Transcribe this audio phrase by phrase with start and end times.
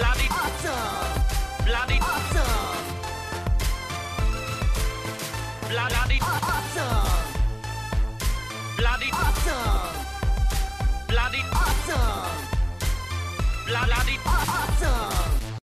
[0.00, 1.66] Bloody awesome.
[1.66, 2.78] Bloody awesome.
[5.68, 7.34] Bloody awesome.
[8.78, 10.06] Bloody awesome.
[11.06, 12.46] Bloody awesome.
[13.66, 15.60] Bloody awesome.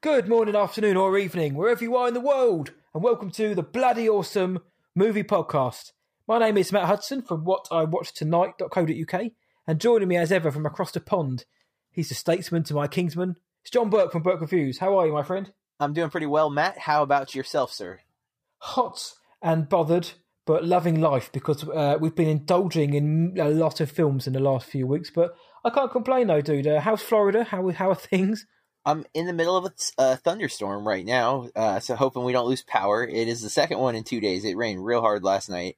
[0.00, 3.62] Good morning, afternoon, or evening, wherever you are in the world, and welcome to the
[3.62, 4.58] Bloody Awesome
[4.96, 5.92] Movie Podcast.
[6.26, 9.30] My name is Matt Hudson from what I watched whatIwatchtonight.co.uk,
[9.66, 11.44] and joining me as ever from across the pond,
[11.90, 13.36] he's the statesman to my kingsman.
[13.62, 14.78] It's John Burke from Burke Reviews.
[14.78, 15.52] How are you, my friend?
[15.78, 16.78] I'm doing pretty well, Matt.
[16.78, 18.00] How about yourself, sir?
[18.58, 20.10] Hot and bothered,
[20.46, 24.40] but loving life because uh, we've been indulging in a lot of films in the
[24.40, 25.10] last few weeks.
[25.10, 26.66] But I can't complain though, dude.
[26.66, 27.44] Uh, how's Florida?
[27.44, 28.46] How how are things?
[28.84, 32.48] I'm in the middle of a uh, thunderstorm right now, uh, so hoping we don't
[32.48, 33.06] lose power.
[33.06, 34.44] It is the second one in two days.
[34.44, 35.76] It rained real hard last night.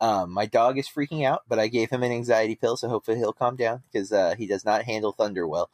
[0.00, 3.18] Um, my dog is freaking out, but I gave him an anxiety pill, so hopefully
[3.18, 5.70] he'll calm down because uh, he does not handle thunder well.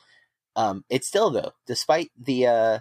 [0.57, 2.79] Um, it's still though, despite the uh,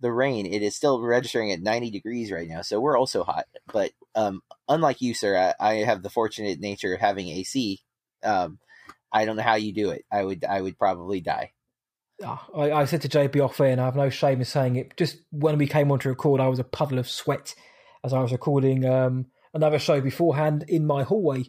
[0.00, 3.46] the rain, it is still registering at 90 degrees right now, so we're also hot.
[3.72, 7.80] But um, unlike you, sir, I, I, have the fortunate nature of having AC.
[8.22, 8.58] Um,
[9.10, 10.04] I don't know how you do it.
[10.12, 11.52] I would I would probably die.
[12.22, 14.76] Ah, I, I, said to JB off air, and I have no shame in saying
[14.76, 14.96] it.
[14.96, 17.54] Just when we came on to record, I was a puddle of sweat
[18.04, 21.44] as I was recording um, another show beforehand in my hallway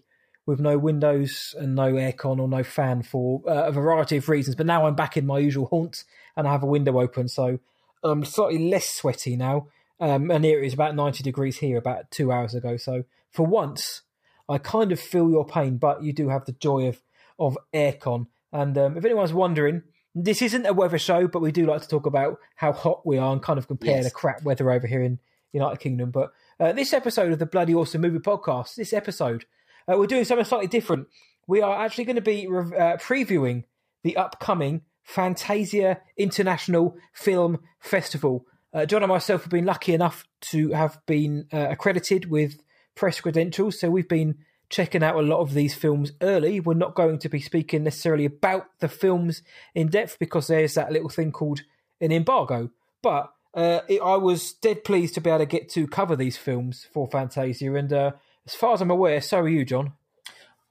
[0.45, 4.55] with no windows and no aircon or no fan for uh, a variety of reasons.
[4.55, 6.03] But now I'm back in my usual haunt
[6.37, 7.59] and I have a window open, so
[8.03, 9.67] I'm slightly less sweaty now.
[9.99, 12.77] Um, and here it is about 90 degrees here about two hours ago.
[12.77, 14.01] So for once,
[14.47, 17.01] I kind of feel your pain, but you do have the joy of,
[17.39, 18.27] of aircon.
[18.51, 19.83] And um, if anyone's wondering,
[20.13, 23.17] this isn't a weather show, but we do like to talk about how hot we
[23.17, 24.05] are and kind of compare yes.
[24.05, 25.19] the crap weather over here in
[25.51, 26.11] United Kingdom.
[26.11, 29.45] But uh, this episode of the Bloody Awesome Movie Podcast, this episode,
[29.87, 31.07] uh, we're doing something slightly different.
[31.47, 33.65] We are actually going to be uh, previewing
[34.03, 38.45] the upcoming Fantasia International Film Festival.
[38.73, 42.61] Uh, John and myself have been lucky enough to have been uh, accredited with
[42.95, 44.35] press credentials, so we've been
[44.69, 46.59] checking out a lot of these films early.
[46.59, 49.43] We're not going to be speaking necessarily about the films
[49.75, 51.61] in depth because there's that little thing called
[52.01, 52.71] an embargo.
[53.01, 56.37] But uh, it, I was dead pleased to be able to get to cover these
[56.37, 58.11] films for Fantasia, and uh,
[58.45, 59.93] as far as I'm aware, so are you, John.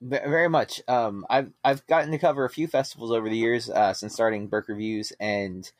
[0.00, 0.82] Very much.
[0.86, 4.48] Um, I've I've gotten to cover a few festivals over the years uh, since starting
[4.48, 5.70] Burke Reviews, and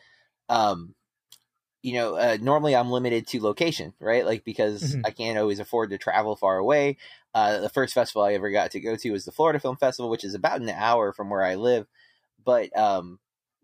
[0.49, 0.95] um,
[1.83, 4.25] you know, uh, normally I'm limited to location, right?
[4.25, 5.03] Like because mm-hmm.
[5.05, 6.97] I can't always afford to travel far away.
[7.35, 10.09] Uh, the first festival I ever got to go to was the Florida Film Festival,
[10.09, 11.87] which is about an hour from where I live.
[12.43, 13.19] But um,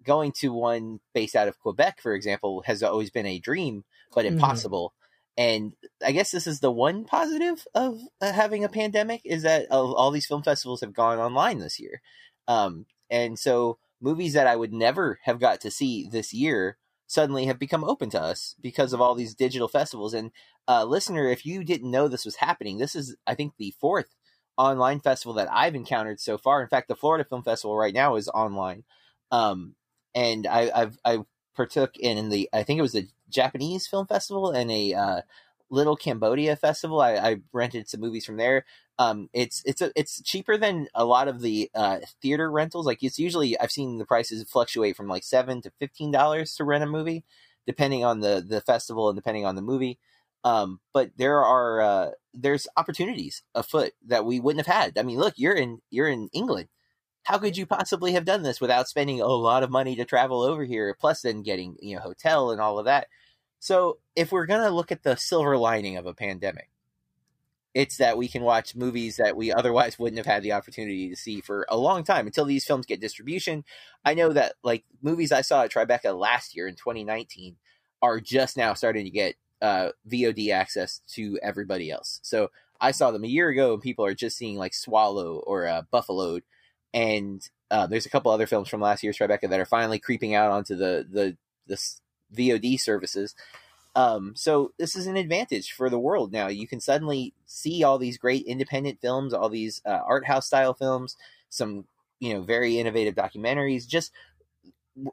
[0.05, 3.85] going to one based out of Quebec, for example, has always been a dream,
[4.15, 4.35] but mm-hmm.
[4.35, 4.89] impossible.
[4.89, 4.97] Mm-hmm.
[5.37, 5.73] And
[6.05, 10.11] I guess this is the one positive of uh, having a pandemic is that all
[10.11, 12.03] these film festivals have gone online this year.
[12.49, 17.47] Um, and so movies that I would never have got to see this year suddenly
[17.47, 20.15] have become open to us because of all these digital festivals.
[20.15, 20.31] And
[20.69, 24.15] uh, listener, if you didn't know this was happening, this is I think the fourth
[24.57, 26.63] online festival that I've encountered so far.
[26.63, 28.85] In fact, the Florida Film Festival right now is online,
[29.31, 29.75] um,
[30.15, 31.19] and I, I've I
[31.55, 35.21] partook in the I think it was a Japanese Film Festival and a uh,
[35.71, 37.01] Little Cambodia Festival.
[37.01, 38.65] I, I rented some movies from there.
[38.99, 42.87] Um, it's it's a, it's cheaper than a lot of the uh, theater rentals.
[42.87, 46.65] Like it's usually I've seen the prices fluctuate from like seven to fifteen dollars to
[46.65, 47.25] rent a movie,
[47.67, 49.99] depending on the the festival and depending on the movie.
[50.45, 54.99] Um, but there are uh, there's opportunities afoot that we wouldn't have had.
[54.99, 56.69] I mean, look, you're in you're in England.
[57.25, 60.43] How could you possibly have done this without spending a lot of money to travel
[60.43, 63.09] over here, plus then getting you know hotel and all of that?
[63.59, 66.71] So if we're gonna look at the silver lining of a pandemic,
[67.75, 71.17] it's that we can watch movies that we otherwise wouldn't have had the opportunity to
[71.17, 73.65] see for a long time until these films get distribution.
[74.05, 77.57] I know that like movies I saw at Tribeca last year in 2019
[78.03, 82.19] are just now starting to get uh, VOD access to everybody else.
[82.23, 85.67] So I saw them a year ago, and people are just seeing like Swallow or
[85.67, 86.43] uh, Buffaloed,
[86.93, 90.35] and uh, there's a couple other films from last year's Tribeca that are finally creeping
[90.35, 91.79] out onto the the the
[92.35, 93.35] VOD services.
[93.97, 96.49] Um, so this is an advantage for the world now.
[96.49, 100.75] You can suddenly see all these great independent films, all these uh, art house style
[100.75, 101.17] films,
[101.49, 101.85] some
[102.19, 103.87] you know very innovative documentaries.
[103.87, 104.13] Just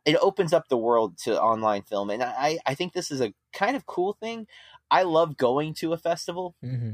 [0.05, 3.33] it opens up the world to online film, and I I think this is a
[3.53, 4.47] kind of cool thing.
[4.89, 6.55] I love going to a festival.
[6.63, 6.93] Mm-hmm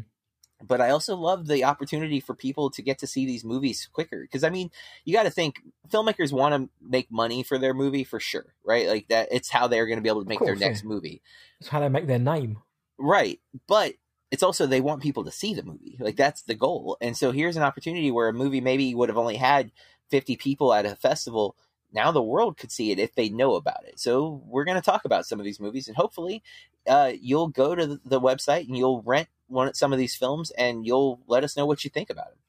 [0.66, 4.22] but I also love the opportunity for people to get to see these movies quicker.
[4.22, 4.72] Because I mean,
[5.06, 8.88] you got to think filmmakers want to make money for their movie for sure, right?
[8.88, 10.90] Like that, it's how they're going to be able to make course, their next yeah.
[10.90, 11.22] movie.
[11.60, 12.60] It's how they make their name,
[12.98, 13.40] right?
[13.68, 13.94] But
[14.32, 15.98] it's also they want people to see the movie.
[16.00, 16.98] Like that's the goal.
[17.02, 19.72] And so here's an opportunity where a movie maybe would have only had
[20.10, 21.56] 50 people at a festival,
[21.94, 24.00] now the world could see it if they know about it.
[24.00, 26.44] So we're going to talk about some of these movies, and hopefully,
[26.88, 30.86] uh, you'll go to the website and you'll rent one some of these films, and
[30.86, 32.40] you'll let us know what you think about them.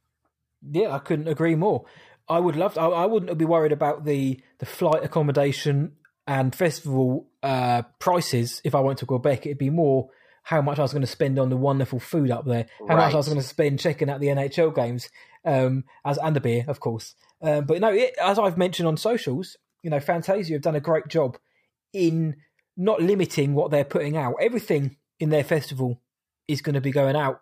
[0.72, 1.84] Yeah, I couldn't agree more.
[2.28, 2.74] I would love.
[2.74, 5.92] To, I, I wouldn't be worried about the the flight accommodation
[6.26, 9.46] and festival uh, prices if I went to Quebec.
[9.46, 10.08] It'd be more
[10.44, 13.06] how much I was going to spend on the wonderful food up there, how right.
[13.06, 15.08] much I was going to spend checking out the NHL games,
[15.44, 17.14] um, as and the beer, of course.
[17.42, 20.80] Um, but no, it, as I've mentioned on socials, you know, Fantasia have done a
[20.80, 21.38] great job
[21.92, 22.36] in
[22.76, 24.36] not limiting what they're putting out.
[24.40, 26.00] Everything in their festival
[26.48, 27.40] is going to be going out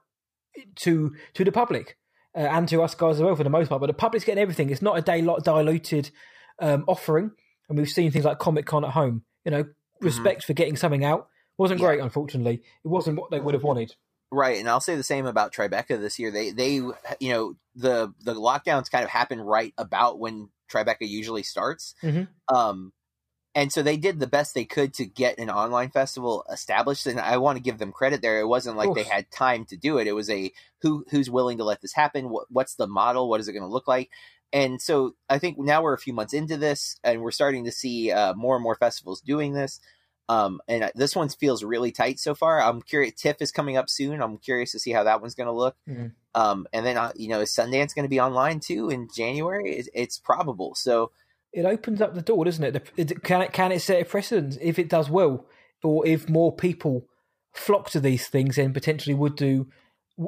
[0.76, 1.96] to to the public
[2.34, 3.80] uh, and to us guys as well for the most part.
[3.80, 4.70] But the public's getting everything.
[4.70, 6.10] It's not a day lot diluted
[6.58, 7.32] um, offering,
[7.68, 9.24] and we've seen things like Comic Con at home.
[9.44, 10.04] You know, mm-hmm.
[10.04, 10.46] respect mm-hmm.
[10.46, 11.28] for getting something out
[11.58, 11.86] wasn't yeah.
[11.86, 12.00] great.
[12.00, 13.94] Unfortunately, it wasn't what they would have wanted.
[14.30, 16.30] Right, and I'll say the same about Tribeca this year.
[16.30, 21.42] They they you know the the lockdowns kind of happen right about when Tribeca usually
[21.42, 21.94] starts.
[22.02, 22.54] Mm-hmm.
[22.54, 22.92] Um,
[23.54, 27.20] and so they did the best they could to get an online festival established and
[27.20, 29.98] i want to give them credit there it wasn't like they had time to do
[29.98, 33.28] it it was a who who's willing to let this happen what, what's the model
[33.28, 34.10] what is it going to look like
[34.52, 37.72] and so i think now we're a few months into this and we're starting to
[37.72, 39.80] see uh, more and more festivals doing this
[40.28, 42.62] um, and this one feels really tight so far.
[42.62, 43.14] I'm curious.
[43.14, 44.22] TIFF is coming up soon.
[44.22, 45.76] I'm curious to see how that one's going to look.
[45.88, 46.06] Mm-hmm.
[46.34, 49.74] Um, and then uh, you know, is Sundance going to be online too in January?
[49.74, 50.74] It's, it's, probable.
[50.74, 51.10] So
[51.52, 53.22] it opens up the door, doesn't it?
[53.22, 55.46] Can it can it set a precedent if it does well,
[55.82, 57.06] or if more people
[57.52, 59.68] flock to these things and potentially would do?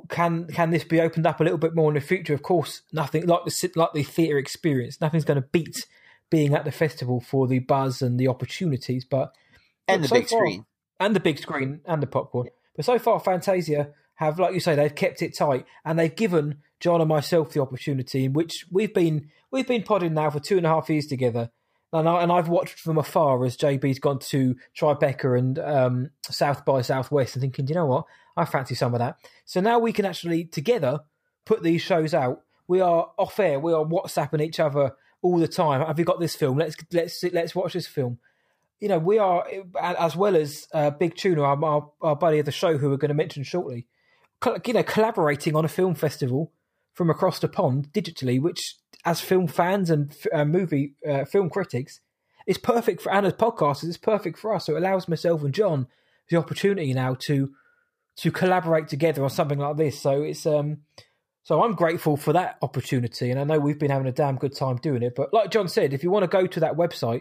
[0.09, 2.35] Can can this be opened up a little bit more in the future?
[2.35, 5.00] Of course, nothing like the like the theatre experience.
[5.00, 5.87] Nothing's going to beat
[6.31, 9.32] being at the festival for the buzz and the opportunities, but
[9.87, 10.67] and the so big far, screen,
[10.99, 12.49] and the big screen, and the popcorn.
[12.77, 16.59] But so far, Fantasia have, like you say, they've kept it tight, and they've given
[16.81, 20.57] John and myself the opportunity, in which we've been we've been podding now for two
[20.57, 21.51] and a half years together,
[21.93, 26.83] and I, I've watched from afar as JB's gone to Tribeca and um, South by
[26.83, 28.05] Southwest, and thinking, you know what,
[28.37, 29.17] I fancy some of that.
[29.45, 31.01] So now we can actually together
[31.45, 32.43] put these shows out.
[32.67, 33.61] We are off air.
[33.61, 35.85] We are WhatsApping each other all the time.
[35.87, 36.59] Have you got this film?
[36.59, 38.19] Let's let's let's watch this film
[38.81, 39.47] you know, we are
[39.81, 42.99] as well as uh, Big Tuna, our, our, our, buddy of the show, who we're
[42.99, 43.87] going to mention shortly.
[44.67, 46.52] You know, collaborating on a film festival
[46.93, 52.00] from across the pond digitally, which, as film fans and uh, movie uh, film critics,
[52.46, 53.12] is perfect for.
[53.12, 54.67] And as podcasters, it's perfect for us.
[54.67, 55.87] So it allows myself and John
[56.29, 57.52] the opportunity now to
[58.17, 60.00] to collaborate together on something like this.
[60.00, 60.82] So it's um.
[61.43, 64.56] So I'm grateful for that opportunity, and I know we've been having a damn good
[64.56, 65.14] time doing it.
[65.14, 67.20] But like John said, if you want to go to that website,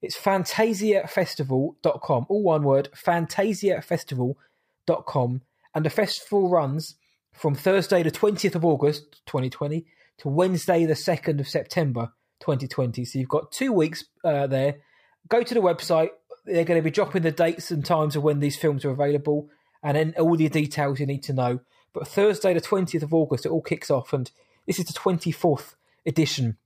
[0.00, 5.42] it's fantasiafestival.com, all one word, fantasiafestival.com.
[5.74, 6.96] And the festival runs
[7.32, 9.86] from Thursday, the 20th of August, 2020,
[10.18, 13.04] to Wednesday, the 2nd of September, 2020.
[13.04, 14.76] So you've got two weeks uh, there.
[15.28, 16.10] Go to the website.
[16.44, 19.48] They're going to be dropping the dates and times of when these films are available
[19.82, 21.60] and then all the details you need to know.
[21.92, 24.12] But Thursday, the 20th of August, it all kicks off.
[24.12, 24.30] And
[24.66, 25.74] this is the 24th
[26.06, 26.56] edition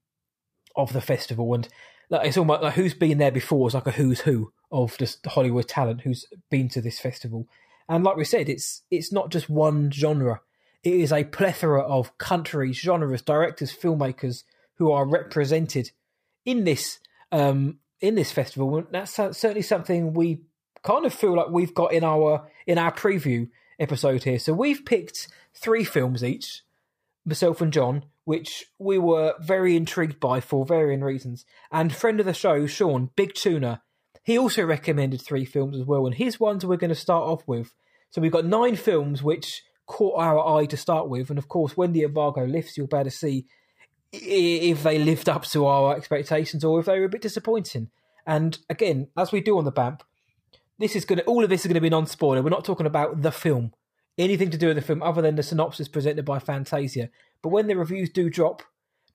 [0.76, 1.52] of the festival.
[1.54, 1.69] And
[2.08, 5.25] like, it's almost like who's been there before It's like a who's who of just
[5.26, 7.46] Hollywood talent who's been to this festival.
[7.88, 10.40] And like we said, it's it's not just one genre.
[10.82, 14.44] It is a plethora of countries, genres, directors, filmmakers
[14.76, 15.93] who are represented
[16.45, 16.99] in this
[17.30, 18.76] um, in this festival.
[18.76, 20.42] And that's certainly something we
[20.83, 24.38] kind of feel like we've got in our in our preview episode here.
[24.38, 26.62] So we've picked three films each,
[27.25, 31.45] myself and John, which we were very intrigued by for varying reasons.
[31.71, 33.83] And friend of the show, Sean, Big Tuna,
[34.23, 36.07] he also recommended three films as well.
[36.07, 37.75] And his ones we're going to start off with.
[38.11, 41.31] So we've got nine films which caught our eye to start with.
[41.31, 43.47] And of course, when the embargo lifts, you'll be able to see
[44.12, 47.91] if they lived up to our expectations or if they were a bit disappointing.
[48.26, 50.02] And again, as we do on the BAMP,
[50.79, 52.43] this is going to, all of this is going to be non spoiler.
[52.43, 53.73] We're not talking about the film,
[54.19, 57.09] anything to do with the film other than the synopsis presented by Fantasia.
[57.43, 58.62] But when the reviews do drop,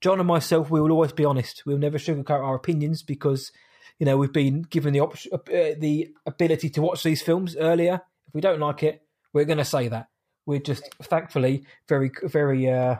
[0.02, 1.64] John and myself, we will always be honest.
[1.66, 3.52] We'll never sugarcoat our opinions because,
[4.00, 8.02] you know, we've been given the option, uh, the ability to watch these films earlier.
[8.28, 9.02] If we don't like it,
[9.34, 10.08] we're going to say that.
[10.46, 12.98] We're just thankfully very, very uh,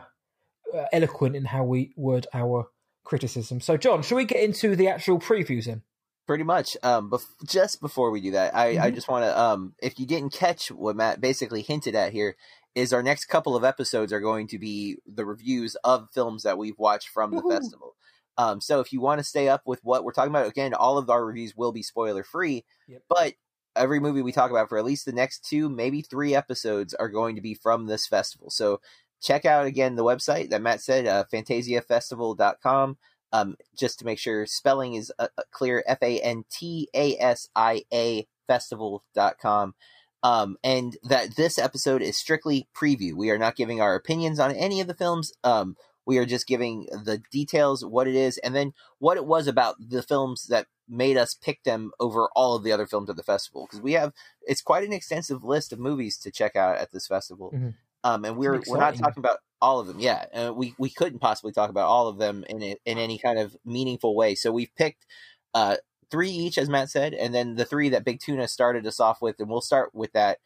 [0.74, 2.68] uh, eloquent in how we word our
[3.04, 3.60] criticism.
[3.60, 5.82] So, John, should we get into the actual previews then?
[6.26, 6.76] Pretty much.
[6.82, 8.82] Um, bef- just before we do that, I, mm-hmm.
[8.82, 12.36] I just want to, um, if you didn't catch what Matt basically hinted at here,
[12.74, 16.58] is our next couple of episodes are going to be the reviews of films that
[16.58, 17.96] we've watched from the festival.
[18.38, 20.96] Um, so if you want to stay up with what we're talking about, again, all
[20.96, 23.02] of our reviews will be spoiler free, yep.
[23.08, 23.34] but
[23.74, 27.08] every movie we talk about for at least the next two, maybe three episodes are
[27.08, 28.48] going to be from this festival.
[28.50, 28.80] So
[29.20, 32.96] check out again the website that Matt said, uh, fantasiafestival.com.
[33.30, 37.14] Um, just to make sure spelling is uh, uh, clear, F A N T A
[37.18, 39.74] S I A festival.com.
[40.22, 43.12] Um, and that this episode is strictly preview.
[43.14, 45.32] We are not giving our opinions on any of the films.
[45.44, 45.76] Um,
[46.08, 49.76] we are just giving the details, what it is, and then what it was about
[49.78, 53.22] the films that made us pick them over all of the other films at the
[53.22, 53.66] festival.
[53.66, 57.06] Because we have, it's quite an extensive list of movies to check out at this
[57.06, 57.52] festival.
[57.54, 57.74] Mhm.
[58.04, 60.00] Um, and we're we're not talking about all of them.
[60.00, 63.18] Yeah, uh, we we couldn't possibly talk about all of them in a, in any
[63.18, 64.34] kind of meaningful way.
[64.34, 65.04] So we've picked
[65.52, 65.76] uh,
[66.10, 69.20] three each, as Matt said, and then the three that Big Tuna started us off
[69.20, 70.38] with, and we'll start with that.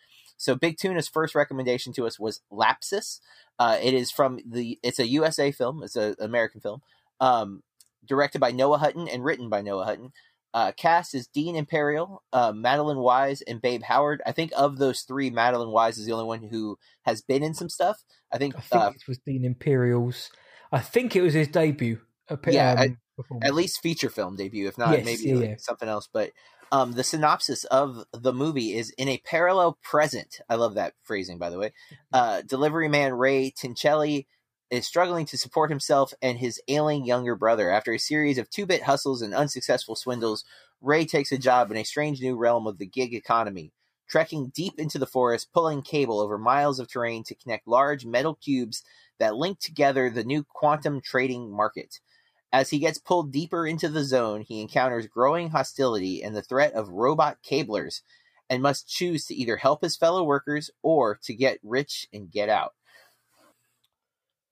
[0.43, 3.21] So Big Tuna's first recommendation to us was Lapsis.
[3.61, 4.77] Uh, it is from the.
[4.83, 5.85] It's a USA film.
[5.85, 6.83] It's an American film,
[7.21, 7.63] um,
[8.05, 10.13] directed by Noah Hutton and written by Noah Hutton.
[10.53, 14.21] Uh, cast is Dean Imperial, uh, Madeline Wise, and Babe Howard.
[14.27, 17.55] I think of those three, Madeline Wise is the only one who has been in
[17.55, 18.03] some stuff.
[18.33, 20.29] I think, I think uh, it was Dean Imperial's.
[20.73, 22.01] I think it was his debut.
[22.49, 22.99] Yeah, um,
[23.43, 25.55] at least feature film debut, if not Yes, maybe yeah, like yeah.
[25.59, 26.09] something else.
[26.13, 26.33] But
[26.73, 30.41] um, the synopsis of the movie is in a parallel present.
[30.49, 31.73] I love that phrasing, by the way.
[32.15, 34.27] Uh, delivery man Ray Tincelli
[34.71, 37.71] is struggling to support himself and his ailing younger brother.
[37.71, 40.45] After a series of two bit hustles and unsuccessful swindles,
[40.83, 43.73] Ray takes a job in a strange new realm of the gig economy.
[44.11, 48.35] Trekking deep into the forest, pulling cable over miles of terrain to connect large metal
[48.35, 48.83] cubes
[49.19, 51.99] that link together the new quantum trading market.
[52.53, 56.75] As he gets pulled deeper into the zone, he encounters growing hostility and the threat
[56.75, 58.03] of robot cablers
[58.51, 62.51] and must choose to either help his fellow workers or to get rich and get
[62.51, 62.75] out.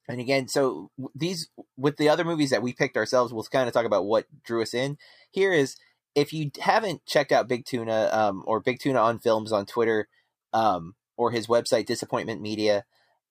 [0.09, 3.75] And again, so these with the other movies that we picked ourselves, we'll kind of
[3.75, 4.97] talk about what drew us in.
[5.31, 5.77] Here is
[6.15, 10.09] if you haven't checked out Big Tuna um, or Big Tuna on Films on Twitter
[10.53, 12.85] um, or his website Disappointment Media,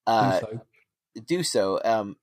[0.08, 0.62] uh, So,
[1.26, 1.82] do so.
[1.84, 2.16] Um,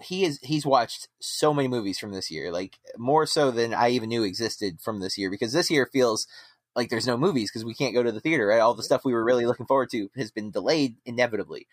[0.00, 3.90] he is he's watched so many movies from this year, like more so than I
[3.90, 5.30] even knew existed from this year.
[5.30, 6.26] Because this year feels
[6.74, 8.46] like there's no movies because we can't go to the theater.
[8.46, 11.66] Right, all the stuff we were really looking forward to has been delayed inevitably,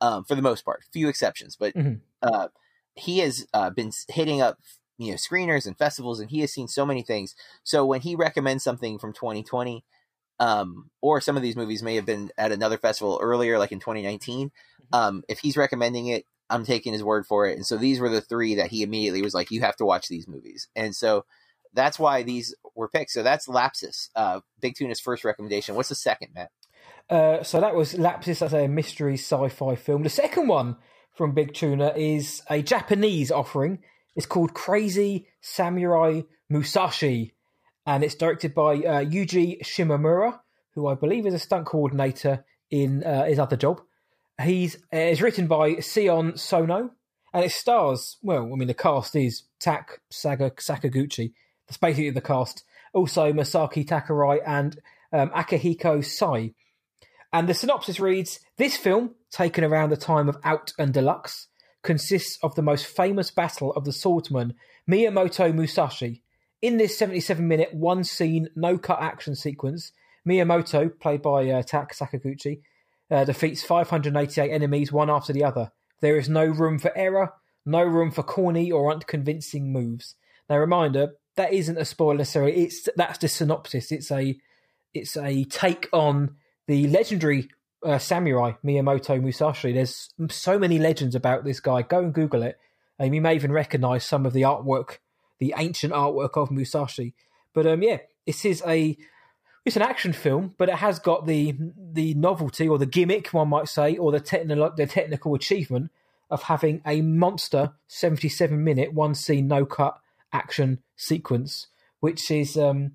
[0.00, 0.84] um, for the most part.
[0.92, 2.00] Few exceptions, but Mhm.
[2.22, 2.48] uh,
[2.94, 4.58] he has uh, been hitting up
[4.98, 7.34] you know screeners and festivals, and he has seen so many things.
[7.64, 9.84] So when he recommends something from 2020.
[10.40, 13.78] Um, or some of these movies may have been at another festival earlier, like in
[13.78, 14.50] 2019
[14.92, 17.56] um, if he's recommending it, I'm taking his word for it.
[17.56, 20.08] And so these were the three that he immediately was like, you have to watch
[20.08, 20.68] these movies.
[20.76, 21.24] And so
[21.72, 23.10] that's why these were picked.
[23.10, 25.74] So that's Lapsis, uh, Big Tuna's first recommendation.
[25.74, 26.50] What's the second, Matt?
[27.10, 28.38] uh, so that was Lapsis.
[28.38, 30.02] That's a mystery sci-fi film.
[30.02, 30.76] The second one
[31.14, 33.80] from Big Tuna is a Japanese offering.
[34.16, 37.34] It's called Crazy Samurai Musashi,
[37.86, 40.40] and it's directed by uh, Yuji Shimomura,
[40.74, 43.80] who I believe is a stunt coordinator in uh, his other job.
[44.42, 46.90] He's uh, it's written by Sion Sono,
[47.32, 48.18] and it stars.
[48.22, 51.32] Well, I mean, the cast is Tak Saga Sakaguchi.
[51.66, 52.64] That's basically the cast.
[52.92, 54.78] Also, Masaki Takarai and
[55.12, 56.52] um, Sai.
[57.32, 61.48] And the synopsis reads This film, taken around the time of Out and Deluxe,
[61.82, 64.54] consists of the most famous battle of the swordsman
[64.90, 66.22] Miyamoto Musashi.
[66.60, 69.92] In this 77 minute, one scene, no cut action sequence,
[70.28, 72.60] Miyamoto, played by uh, Tak Sakaguchi,
[73.12, 75.70] uh, defeats 588 enemies one after the other.
[76.00, 77.34] There is no room for error,
[77.66, 80.14] no room for corny or unconvincing moves.
[80.48, 82.64] Now, reminder that isn't a spoiler necessarily.
[82.64, 83.92] It's that's the synopsis.
[83.92, 84.38] It's a
[84.94, 87.48] it's a take on the legendary
[87.84, 89.72] uh, samurai Miyamoto Musashi.
[89.72, 91.82] There's so many legends about this guy.
[91.82, 92.58] Go and Google it.
[92.98, 94.98] Um, you may even recognise some of the artwork,
[95.38, 97.14] the ancient artwork of Musashi.
[97.54, 98.96] But um, yeah, this is a
[99.64, 101.54] it's an action film, but it has got the
[101.92, 105.90] the novelty or the gimmick, one might say, or the technical the technical achievement
[106.30, 109.98] of having a monster seventy seven minute one scene no cut
[110.32, 111.68] action sequence,
[112.00, 112.92] which is um,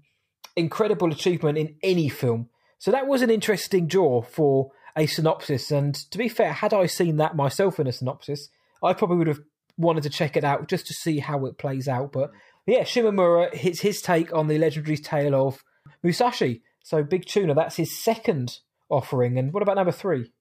[0.56, 2.50] incredible achievement in any film.
[2.80, 5.72] So that was an interesting draw for a synopsis.
[5.72, 8.50] And to be fair, had I seen that myself in a synopsis,
[8.84, 9.42] I probably would have
[9.78, 12.12] wanted to check it out just to see how it plays out.
[12.12, 12.32] But
[12.66, 15.64] yeah, Shimomura hits his take on the legendary tale of
[16.04, 16.62] Musashi.
[16.84, 19.38] So Big Tuna, that's his second offering.
[19.38, 20.32] And what about number three?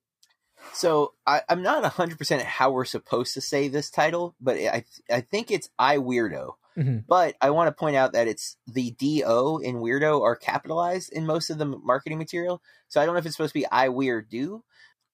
[0.73, 5.21] So I, I'm not 100% how we're supposed to say this title, but I, I
[5.21, 6.53] think it's I Weirdo.
[6.77, 7.05] Mhm.
[7.07, 11.25] But I want to point out that it's the DO in Weirdo are capitalized in
[11.25, 12.61] most of the marketing material.
[12.87, 14.63] So I don't know if it's supposed to be I Weird Do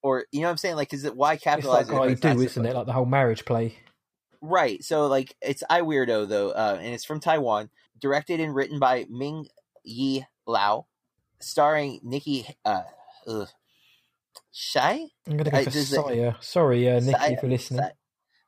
[0.01, 0.75] or, you know what I'm saying?
[0.75, 2.01] Like, is it why It's capitalize like it?
[2.01, 2.75] I it's do, isn't it?
[2.75, 3.77] Like the whole marriage play.
[4.41, 4.83] Right.
[4.83, 9.05] So like it's I Weirdo though, uh, and it's from Taiwan, directed and written by
[9.09, 9.47] Ming
[9.83, 10.87] Yi Lao,
[11.39, 12.83] starring Nikki uh,
[13.27, 13.49] ugh,
[14.51, 15.07] Shai.
[15.27, 16.35] I'm to go I- for Saya.
[16.41, 17.81] Sorry, uh, Nikki, Saya- for listening.
[17.81, 17.89] Sa-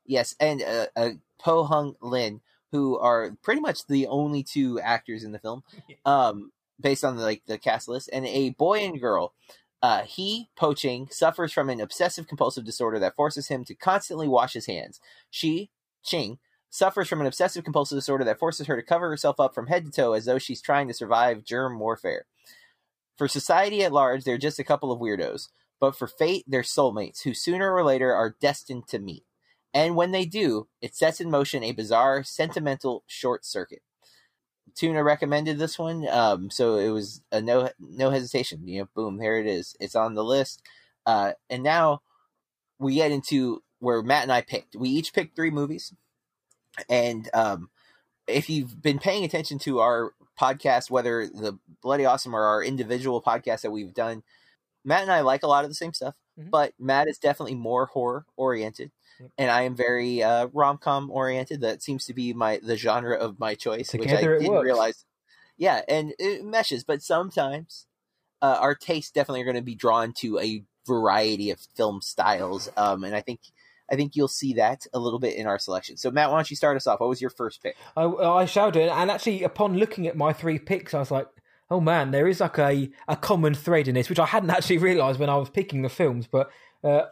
[0.08, 5.24] Yes, and uh, uh, Po Hung Lin, who are pretty much the only two actors
[5.24, 5.64] in the film,
[6.06, 9.34] um, based on the, like the cast list, and a boy and girl.
[9.82, 14.54] Uh, he, Poaching, suffers from an obsessive compulsive disorder that forces him to constantly wash
[14.54, 15.00] his hands.
[15.30, 15.70] She,
[16.04, 16.40] Ching,
[16.76, 19.86] suffers from an obsessive compulsive disorder that forces her to cover herself up from head
[19.86, 22.26] to toe as though she's trying to survive germ warfare.
[23.18, 25.48] For society at large, they're just a couple of weirdos,
[25.80, 29.24] but for fate, they're soulmates who sooner or later are destined to meet.
[29.74, 33.82] And when they do, it sets in motion a bizarre, sentimental short circuit.
[34.76, 38.68] Tuna recommended this one, um, so it was a no no hesitation.
[38.68, 39.76] You know, boom, here it is.
[39.80, 40.62] It's on the list.
[41.06, 42.02] Uh, and now
[42.80, 44.76] we get into where Matt and I picked.
[44.76, 45.94] We each picked three movies,
[46.90, 47.70] and um,
[48.28, 53.22] if you've been paying attention to our podcast, whether the Bloody Awesome or our individual
[53.22, 54.24] podcasts that we've done,
[54.84, 56.50] Matt and I like a lot of the same stuff, Mhm.
[56.50, 59.32] but Matt is definitely more horror oriented, Yep.
[59.38, 61.62] and I am very uh, rom com oriented.
[61.62, 64.64] That seems to be my the genre of my choice, which I didn't works.
[64.66, 65.06] realize.
[65.58, 67.88] Yeah, and it meshes, but sometimes
[68.42, 72.70] uh, our tastes definitely are going to be drawn to a variety of film styles,
[72.76, 73.40] um, and I think.
[73.92, 75.98] I think you'll see that a little bit in our selection.
[75.98, 77.00] So, Matt, why don't you start us off?
[77.00, 77.76] What was your first pick?
[77.96, 78.82] I, I shall do.
[78.82, 81.28] And actually, upon looking at my three picks, I was like,
[81.70, 84.78] oh man, there is like a, a common thread in this, which I hadn't actually
[84.78, 86.28] realised when I was picking the films.
[86.28, 86.50] But
[86.84, 87.06] uh,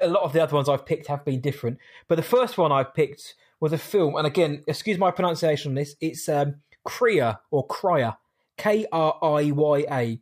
[0.00, 1.78] a lot of the other ones I've picked have been different.
[2.06, 5.74] But the first one I picked was a film, and again, excuse my pronunciation on
[5.74, 8.16] this, it's um, Kriya or Kriya,
[8.56, 10.20] K R I Y A.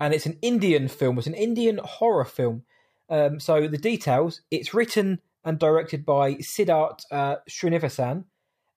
[0.00, 2.62] And it's an Indian film, it's an Indian horror film.
[3.08, 8.24] Um, so the details, it's written and directed by Siddharth uh, Srinivasan,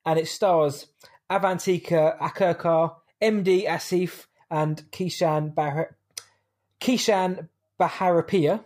[0.06, 0.88] and it stars
[1.30, 5.96] Avantika Akerkar, MD Asif, and Kishan Bahar-
[6.80, 8.66] Kishan Baharapia.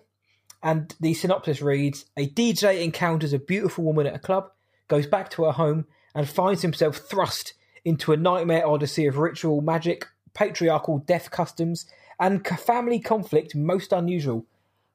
[0.62, 4.52] And the synopsis reads: A DJ encounters a beautiful woman at a club,
[4.88, 7.54] goes back to her home, and finds himself thrust
[7.84, 11.86] into a nightmare odyssey of ritual magic, patriarchal death customs,
[12.20, 14.46] and family conflict most unusual.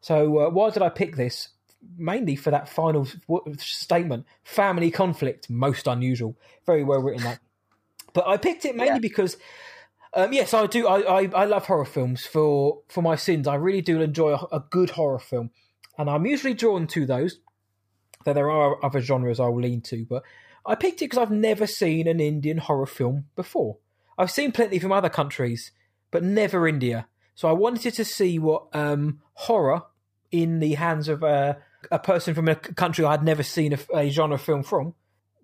[0.00, 1.50] So, uh, why did I pick this?
[1.96, 3.06] Mainly for that final
[3.58, 6.36] statement: family conflict most unusual.
[6.66, 7.40] Very well written that.
[8.12, 8.98] But I picked it mainly Yeah.
[8.98, 9.36] because,
[10.14, 10.86] um, yes, I do.
[10.86, 13.46] I, I I love horror films for for my sins.
[13.46, 15.50] I really do enjoy a, a good horror film,
[15.96, 17.38] and I'm usually drawn to those.
[18.24, 20.22] Though there are other genres I'll lean to, but
[20.66, 23.78] I picked it because I've never seen an Indian horror film before.
[24.18, 25.72] I've seen plenty from other countries,
[26.10, 27.06] but never India.
[27.34, 29.84] So I wanted to see what um, horror
[30.30, 31.58] in the hands of a,
[31.90, 34.94] a person from a country I'd never seen a, a genre film from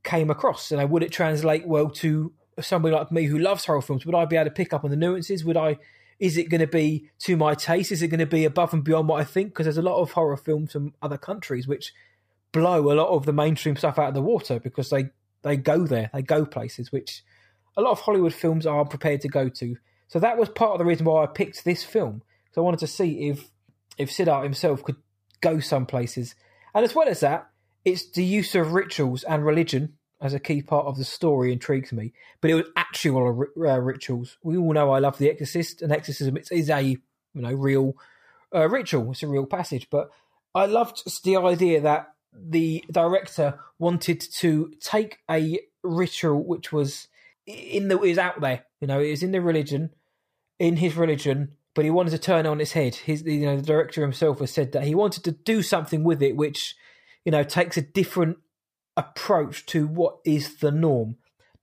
[0.02, 0.70] came across.
[0.70, 4.06] And would it translate well to somebody like me who loves horror films?
[4.06, 5.44] Would I be able to pick up on the nuances?
[5.44, 5.76] Would I?
[6.18, 7.92] Is it going to be to my taste?
[7.92, 9.48] Is it going to be above and beyond what I think?
[9.48, 11.92] Because there's a lot of horror films from other countries which
[12.52, 15.10] blow a lot of the mainstream stuff out of the water because they
[15.42, 17.22] they go there, they go places which
[17.76, 19.76] a lot of Hollywood films aren't prepared to go to.
[20.08, 22.80] So that was part of the reason why I picked this film because I wanted
[22.80, 23.50] to see if
[23.98, 24.96] if Siddharth himself could
[25.40, 26.34] go some places,
[26.74, 27.48] and as well as that,
[27.84, 31.92] it's the use of rituals and religion as a key part of the story intrigues
[31.92, 32.12] me.
[32.40, 34.38] But it was actual uh, rituals.
[34.42, 36.98] We all know I love The Exorcist, and exorcism is- is a you
[37.34, 37.94] know real
[38.54, 39.10] uh, ritual.
[39.12, 40.10] It's a real passage, but
[40.54, 47.08] I loved the idea that the director wanted to take a ritual which was
[47.46, 48.64] in the is out there.
[48.80, 49.90] You know, it is in the religion,
[50.58, 52.94] in his religion, but he wanted to turn on its head.
[52.94, 56.22] His, you know, the director himself has said that he wanted to do something with
[56.22, 56.74] it, which,
[57.22, 58.38] you know, takes a different
[58.96, 61.16] approach to what is the norm.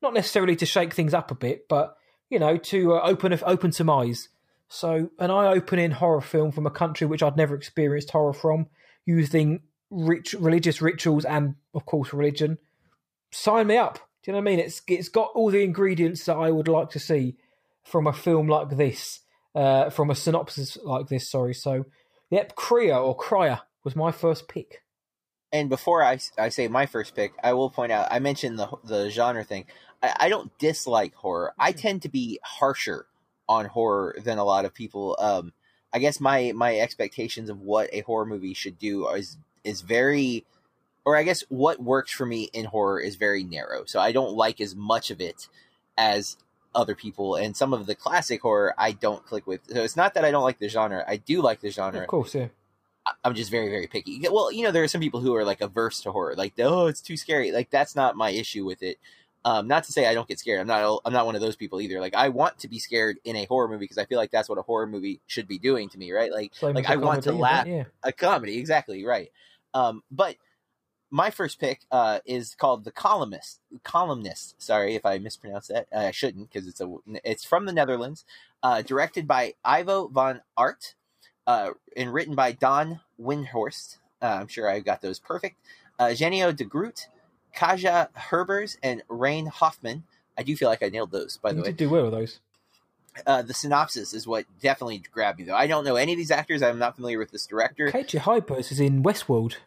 [0.04, 1.97] Not necessarily to shake things up a bit, but
[2.30, 4.30] you know, to uh, open open some eyes.
[4.69, 8.67] So, an eye-opening horror film from a country which I'd never experienced horror from,
[9.06, 12.60] using rich, religious rituals and, of course, religion.
[13.32, 13.95] Sign me up.
[14.23, 14.60] Do you know what I mean?
[14.60, 17.36] It's it's got all the ingredients that I would like to see
[17.84, 19.19] from a film like this,
[19.56, 21.30] uh, from a synopsis like this.
[21.30, 21.54] Sorry.
[21.54, 21.86] So,
[22.30, 24.82] yep, Kriya or Cryer was my first pick.
[25.52, 28.70] And before I, I say my first pick, I will point out I mentioned the
[28.84, 29.66] the genre thing.
[30.02, 31.54] I, I don't dislike horror.
[31.60, 33.06] I tend to be harsher
[33.48, 35.16] on horror than a lot of people.
[35.20, 35.54] Um,
[35.94, 40.44] I guess my my expectations of what a horror movie should do is is very,
[41.06, 43.86] or I guess what works for me in horror is very narrow.
[43.86, 45.48] So I don't like as much of it
[45.98, 46.38] as
[46.76, 49.62] other people, and some of the classic horror I don't click with.
[49.70, 51.04] So it's not that I don't like the genre.
[51.08, 52.02] I do like the genre.
[52.02, 52.48] Of course, yeah.
[53.24, 54.26] I'm just very, very picky.
[54.32, 56.88] Well, you know, there are some people who are like averse to horror, like, oh,
[56.88, 57.52] it's too scary.
[57.52, 58.98] Like, that's not my issue with it.
[59.46, 60.62] Um, not to say I don't get scared.
[60.62, 61.02] I'm not.
[61.04, 62.00] I'm not one of those people either.
[62.00, 64.48] Like, I want to be scared in a horror movie because I feel like that's
[64.48, 66.32] what a horror movie should be doing to me, right?
[66.32, 67.68] Like, Same like I want to laugh.
[67.68, 67.84] Yeah.
[68.04, 69.32] A comedy, exactly right.
[69.74, 70.38] Um, but
[71.13, 73.60] my first pick uh, is called the columnist.
[73.84, 74.56] Columnist.
[74.60, 75.86] Sorry if I mispronounced that.
[75.95, 76.91] Uh, I shouldn't because it's a
[77.23, 78.26] it's from the Netherlands.
[78.63, 80.95] Uh, directed by Ivo van Aart,
[81.45, 83.97] uh, and written by Daan Windhorst.
[84.21, 85.58] Uh, I'm sure I got those perfect.
[85.99, 87.08] Uh, Genio de Groot,
[87.54, 90.06] Katja Herbers, and Rain Hoffman.
[90.36, 91.69] I do feel like I nailed those, by the You way.
[91.69, 92.39] did do well with those.
[93.28, 95.54] Uh, the synopsis is what definitely grabbed me, though.
[95.56, 96.63] I don't know any of these actors.
[96.63, 97.91] I'm not familiar with this director.
[97.91, 99.58] KJ Hypers is in Westworld.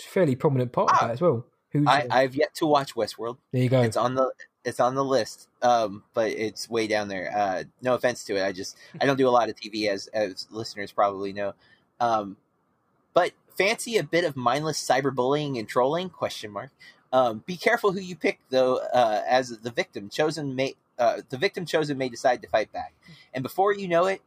[0.00, 0.94] Fairly prominent part Ah.
[0.94, 1.44] of that as well.
[1.70, 3.36] Who's, I, uh, I've yet to watch Westworld.
[3.52, 3.82] there you go.
[3.82, 4.32] It's on the
[4.64, 7.32] it's on the list, um, but it's way down there.
[7.34, 8.42] Uh, no offense to it.
[8.44, 11.52] I just I don't do a lot of TV, as as listeners probably know.
[12.00, 12.36] Um,
[13.14, 16.08] but fancy a bit of mindless cyberbullying and trolling?
[16.10, 16.70] Question mark.
[17.12, 21.38] Um, be careful who you pick, though, uh, as the victim chosen may uh, the
[21.38, 22.94] victim chosen may decide to fight back,
[23.34, 24.20] and before you know it,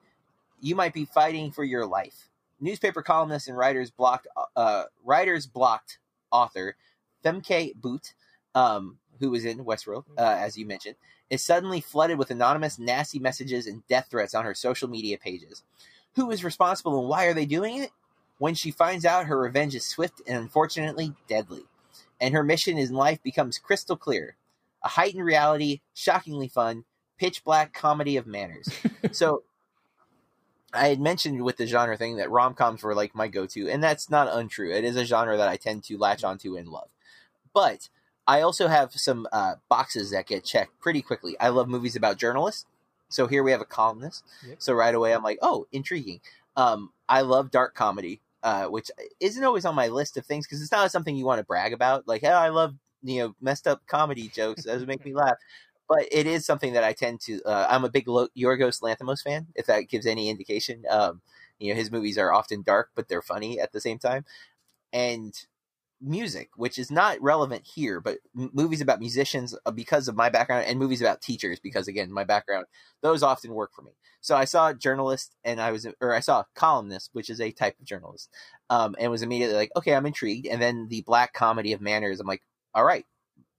[0.62, 2.28] you might be fighting for your life.
[2.62, 6.00] Newspaper columnist and writers blocked uh, writers blocked
[6.32, 6.76] author
[7.24, 8.14] Femke Boot,
[8.56, 10.96] um, who was in Westworld, uh, as you mentioned,
[11.30, 15.64] is suddenly flooded with anonymous, nasty messages and death threats on her social media pages.
[16.16, 17.92] Who is responsible and why are they doing it?
[18.38, 21.64] When she finds out, her revenge is swift and unfortunately deadly.
[22.20, 24.36] And her mission in life becomes crystal clear
[24.84, 26.86] a heightened reality, shockingly fun,
[27.20, 28.68] pitch black comedy of manners.
[29.12, 29.44] so,
[30.74, 33.70] I had mentioned with the genre thing that rom coms were like my go to,
[33.70, 34.72] and that's not untrue.
[34.72, 36.90] It is a genre that I tend to latch onto and love.
[37.54, 37.90] But
[38.28, 41.38] I also have some uh, boxes that get checked pretty quickly.
[41.40, 42.66] I love movies about journalists.
[43.10, 44.24] So here we have a columnist.
[44.48, 44.56] Yep.
[44.60, 46.22] So right away I'm like, oh, intriguing.
[46.56, 50.62] Um, I love dark comedy, uh, which isn't always on my list of things because
[50.62, 52.08] it's not something you want to brag about.
[52.08, 54.64] Like, hey, I love you know messed up comedy jokes.
[54.64, 55.38] Those make me laugh.
[55.92, 57.44] But it is something that I tend to.
[57.44, 59.48] Uh, I'm a big Lo- Yorgos Lanthimos fan.
[59.56, 61.22] If that gives any indication, um,
[61.60, 64.24] you know his movies are often dark, but they're funny at the same time.
[64.94, 65.34] And
[66.02, 70.66] music, which is not relevant here, but movies about musicians uh, because of my background,
[70.66, 72.68] and movies about teachers because again my background,
[73.02, 73.92] those often work for me.
[74.22, 77.78] So I saw journalist, and I was, or I saw columnist, which is a type
[77.80, 78.30] of journalist,
[78.70, 80.48] um, and was immediately like, okay, I'm intrigued.
[80.48, 83.06] And then the black comedy of manners, I'm like, all right,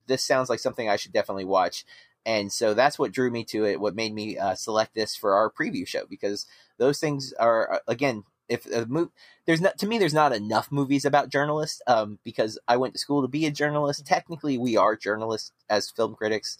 [0.07, 1.85] this sounds like something I should definitely watch.
[2.25, 3.81] And so that's what drew me to it.
[3.81, 6.47] What made me uh, select this for our preview show because
[6.79, 9.11] those things are uh, again, if a mo-
[9.47, 13.01] there's not to me, there's not enough movies about journalists um, because I went to
[13.01, 14.07] school to be a journalist.
[14.07, 16.59] Technically, we are journalists as film critics.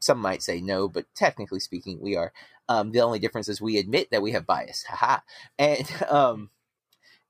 [0.00, 2.32] Some might say no, but technically speaking, we are.
[2.68, 4.84] Um, the only difference is we admit that we have bias.
[4.84, 5.20] Haha.
[5.58, 6.50] And um,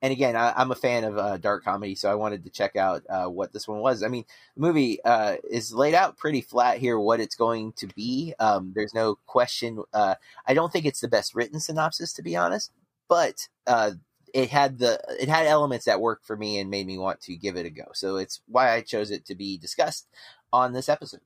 [0.03, 2.75] and again, I, I'm a fan of uh, dark comedy, so I wanted to check
[2.75, 4.03] out uh, what this one was.
[4.03, 7.87] I mean, the movie uh, is laid out pretty flat here what it's going to
[7.87, 8.33] be.
[8.37, 9.81] Um, there's no question.
[9.93, 12.73] Uh, I don't think it's the best written synopsis, to be honest,
[13.07, 13.91] but uh,
[14.33, 17.37] it had the it had elements that worked for me and made me want to
[17.37, 17.85] give it a go.
[17.93, 20.09] So it's why I chose it to be discussed
[20.51, 21.21] on this episode.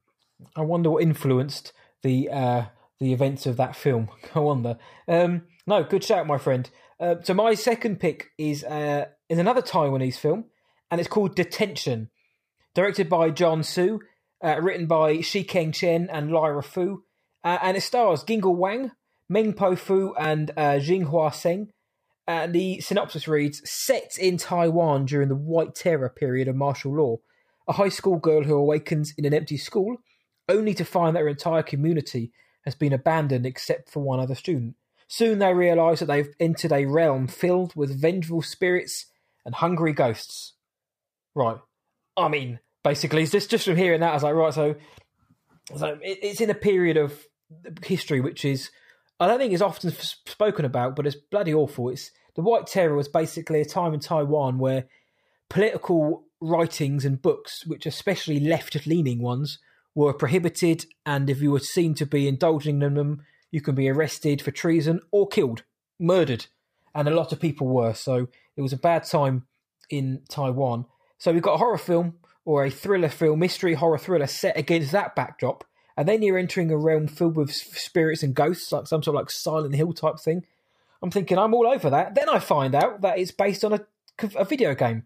[0.56, 2.66] I wonder what influenced the uh,
[3.00, 4.10] the events of that film.
[4.36, 4.78] I wonder.
[5.08, 6.70] Um, no, good shout, my friend.
[7.00, 10.46] Uh, so my second pick is uh, is another Taiwanese film,
[10.90, 12.10] and it's called Detention,
[12.74, 14.00] directed by John Hsu,
[14.44, 17.04] uh, written by Shi Keng Chen and Lyra Fu,
[17.44, 18.92] uh, and it stars Gingle Wang,
[19.30, 21.70] Meng Po Fu, and uh, Jinghua Seng.
[22.26, 27.18] And the synopsis reads: Set in Taiwan during the White Terror period of martial law,
[27.68, 29.98] a high school girl who awakens in an empty school
[30.50, 32.32] only to find that her entire community
[32.66, 34.76] has been abandoned except for one other student.
[35.08, 39.06] Soon they realise that they've entered a realm filled with vengeful spirits
[39.46, 40.54] and hungry ghosts.
[41.34, 41.58] Right.
[42.17, 44.76] I mean, basically, it's just, just from hearing that, I was like, right, so,
[45.76, 47.26] so it, it's in a period of
[47.86, 48.70] history which is,
[49.20, 51.89] I don't think is often spoken about, but it's bloody awful.
[51.89, 54.86] It's The White Terror was basically a time in Taiwan where
[55.50, 59.60] political writings and books, which especially left leaning ones,
[59.96, 63.90] were prohibited, and if you were seen to be indulging in them, you can be
[63.90, 65.64] arrested for treason or killed,
[66.00, 66.48] murdered.
[66.94, 67.94] And a lot of people were.
[67.94, 69.46] So it was a bad time
[69.90, 70.86] in Taiwan.
[71.18, 74.92] So we've got a horror film or a thriller film, mystery horror thriller set against
[74.92, 75.64] that backdrop.
[75.96, 79.22] And then you're entering a realm filled with spirits and ghosts, like some sort of
[79.22, 80.46] like Silent Hill type thing.
[81.02, 82.16] I'm thinking I'm all over that.
[82.16, 83.82] Then I find out that it's based on a,
[84.36, 85.04] a video game.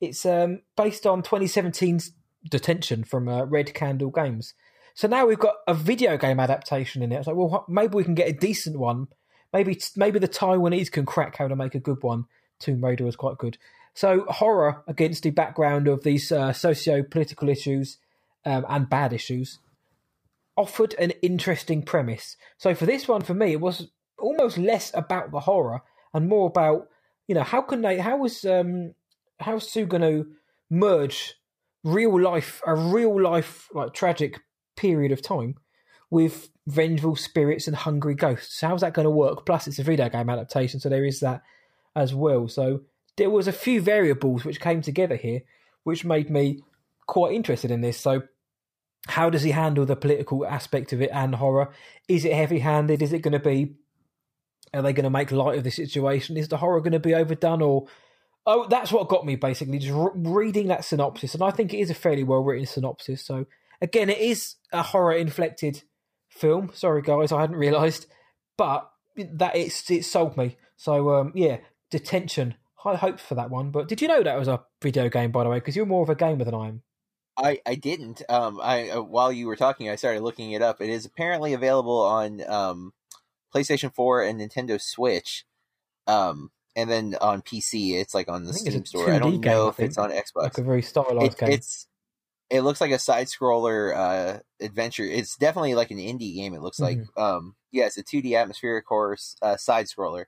[0.00, 2.12] It's um, based on 2017's
[2.48, 4.54] Detention from uh, Red Candle Games.
[4.98, 7.18] So now we've got a video game adaptation in it.
[7.18, 9.06] It's like, well, maybe we can get a decent one.
[9.52, 12.24] Maybe maybe the Taiwanese can crack how to make a good one.
[12.58, 13.58] Tomb Raider was quite good.
[13.94, 17.98] So horror against the background of these uh, socio-political issues
[18.44, 19.60] um, and bad issues
[20.56, 22.36] offered an interesting premise.
[22.56, 23.86] So for this one, for me, it was
[24.18, 25.82] almost less about the horror
[26.12, 26.88] and more about
[27.28, 28.94] you know how can they how was um
[29.38, 30.26] how's Hsu going to
[30.68, 31.34] merge
[31.84, 34.40] real life, a real life like tragic
[34.78, 35.56] period of time
[36.10, 38.60] with vengeful spirits and hungry ghosts.
[38.60, 39.44] How's that going to work?
[39.44, 41.42] Plus, it's a video game adaptation, so there is that
[41.94, 42.48] as well.
[42.48, 42.82] So
[43.16, 45.42] there was a few variables which came together here,
[45.82, 46.62] which made me
[47.06, 47.98] quite interested in this.
[47.98, 48.22] So
[49.06, 51.72] how does he handle the political aspect of it and horror?
[52.06, 53.02] Is it heavy handed?
[53.02, 53.74] Is it going to be,
[54.72, 56.36] are they going to make light of the situation?
[56.36, 57.86] Is the horror going to be overdone or,
[58.46, 61.34] oh, that's what got me basically, just re- reading that synopsis.
[61.34, 63.24] And I think it is a fairly well written synopsis.
[63.24, 63.46] So
[63.80, 65.82] again, it is a horror inflected
[66.28, 66.70] film.
[66.74, 68.06] Sorry, guys, I hadn't realised,
[68.56, 70.56] but that it's it sold me.
[70.76, 71.58] So um, yeah,
[71.90, 72.54] detention.
[72.76, 73.72] High hopes for that one.
[73.72, 75.58] But did you know that was a video game, by the way?
[75.58, 76.82] Because you're more of a gamer than I am.
[77.36, 78.22] I, I didn't.
[78.28, 80.80] Um, I uh, while you were talking, I started looking it up.
[80.80, 82.92] It is apparently available on um,
[83.54, 85.44] PlayStation 4 and Nintendo Switch,
[86.06, 88.00] um, and then on PC.
[88.00, 89.10] It's like on the Steam store.
[89.12, 90.42] I don't know if it's on Xbox.
[90.42, 91.50] Like a very stylized it, game.
[91.50, 91.87] It's
[92.50, 95.04] it looks like a side scroller uh, adventure.
[95.04, 96.54] It's definitely like an indie game.
[96.54, 97.20] It looks like Mm-hmm.
[97.22, 100.24] um, yeah, it's a 2D atmospheric horror uh, side scroller.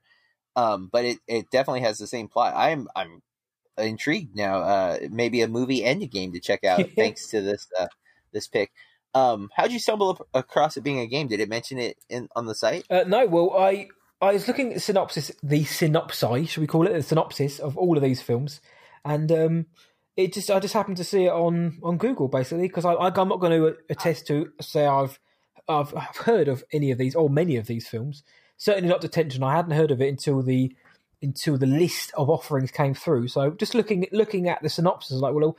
[0.56, 2.54] Um, but it, it definitely has the same plot.
[2.54, 3.22] I'm I'm
[3.78, 4.58] intrigued now.
[4.60, 7.86] Uh, maybe a movie and a game to check out thanks to this uh,
[8.32, 8.70] this pick.
[9.14, 11.28] Um, how'd you stumble up across it being a game?
[11.28, 12.84] Did it mention it in on the site?
[12.90, 13.88] Uh, no, well, I
[14.20, 17.78] I was looking at the synopsis, the synopsis, should we call it, the synopsis of
[17.78, 18.60] all of these films,
[19.04, 19.66] and um,
[20.24, 23.28] it just I just happened to see it on on Google basically because I, I'm
[23.28, 25.18] not going to attest to say I've
[25.68, 28.22] I've I've heard of any of these or many of these films.
[28.56, 29.42] Certainly not Detention.
[29.42, 30.74] I hadn't heard of it until the
[31.22, 33.28] until the list of offerings came through.
[33.28, 35.56] So just looking looking at the synopsis, like well.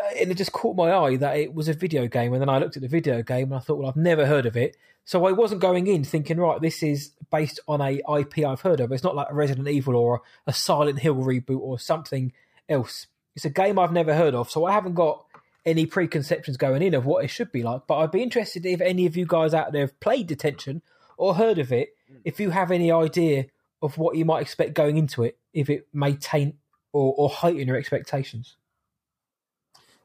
[0.00, 2.48] Uh, and it just caught my eye that it was a video game, and then
[2.48, 4.76] I looked at the video game and I thought, well, I've never heard of it,
[5.04, 8.78] so I wasn't going in thinking, right, this is based on a IP I've heard
[8.78, 8.92] of.
[8.92, 12.32] It's not like a Resident Evil or a Silent Hill reboot or something
[12.68, 13.08] else.
[13.36, 15.24] It's a game I've never heard of, so I haven't got
[15.64, 17.82] any preconceptions going in of what it should be like.
[17.86, 20.82] But I'd be interested if any of you guys out there have played Detention
[21.16, 21.90] or heard of it,
[22.24, 23.46] if you have any idea
[23.82, 26.56] of what you might expect going into it, if it may taint
[26.92, 28.56] or, or heighten your expectations.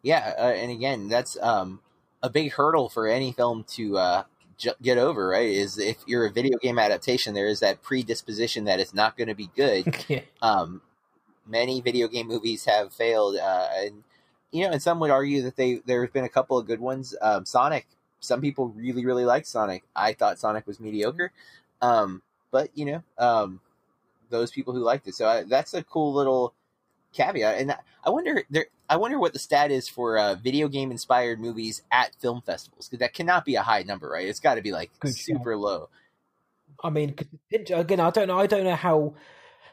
[0.02, 1.80] Yeah, uh, and again, that's um,
[2.22, 4.24] a big hurdle for any film to uh,
[4.58, 5.28] j- get over.
[5.30, 5.50] Right?
[5.50, 9.30] Is if you're a video game adaptation, there is that predisposition that it's not going
[9.30, 10.06] to be good.
[10.08, 10.22] yeah.
[10.42, 10.82] um,
[11.46, 14.04] many video game movies have failed, uh, and
[14.52, 16.80] you know, and some would argue that they there have been a couple of good
[16.80, 17.16] ones.
[17.22, 17.88] Um, Sonic,
[18.20, 19.84] some people really really liked Sonic.
[19.96, 21.32] I thought Sonic was mediocre,
[21.82, 23.60] um, but you know, um,
[24.30, 25.16] those people who liked it.
[25.16, 26.54] So I, that's a cool little
[27.14, 27.60] caveat.
[27.60, 28.68] And I wonder there.
[28.88, 32.88] I wonder what the stat is for uh, video game inspired movies at film festivals
[32.88, 34.28] because that cannot be a high number, right?
[34.28, 35.90] It's got to be like Good super low.
[36.84, 37.16] I mean,
[37.52, 38.38] again, I don't know.
[38.38, 39.16] I don't know how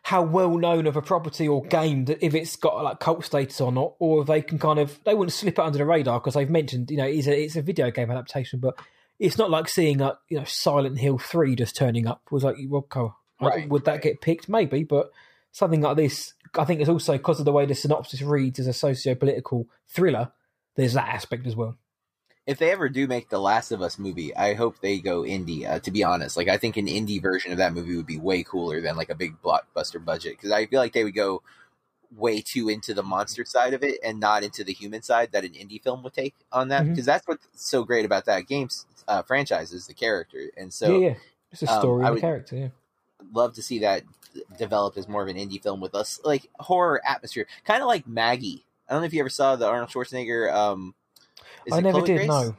[0.03, 3.61] how well known of a property or game that if it's got like cult status
[3.61, 6.19] or not, or if they can kind of they wouldn't slip it under the radar
[6.21, 8.75] because they've mentioned you know it's a it's a video game adaptation, but
[9.19, 12.57] it's not like seeing like you know Silent Hill three just turning up was like
[12.69, 12.87] well,
[13.41, 14.03] Right, would that right.
[14.03, 14.49] get picked?
[14.49, 15.11] Maybe, but
[15.51, 18.67] something like this, I think it's also because of the way the synopsis reads as
[18.67, 20.33] a socio political thriller.
[20.77, 21.77] There's that aspect as well.
[22.47, 25.69] If they ever do make the Last of Us movie, I hope they go indie.
[25.69, 28.19] Uh, to be honest, like I think an indie version of that movie would be
[28.19, 31.43] way cooler than like a big blockbuster budget because I feel like they would go
[32.17, 35.45] way too into the monster side of it and not into the human side that
[35.45, 38.85] an indie film would take on that because that's what's so great about that game's
[39.09, 41.15] uh, franchise is the character and so yeah, yeah,
[41.51, 42.57] it's a um, story I and a would- character.
[42.57, 42.69] Yeah.
[43.33, 44.03] love to see that
[44.59, 48.07] develop as more of an indie film with us like horror atmosphere kind of like
[48.07, 48.67] Maggie.
[48.89, 50.53] I don't know if you ever saw the Arnold Schwarzenegger.
[50.53, 50.95] Um,
[51.67, 52.29] is I never Chloe did Grace?
[52.29, 52.57] know.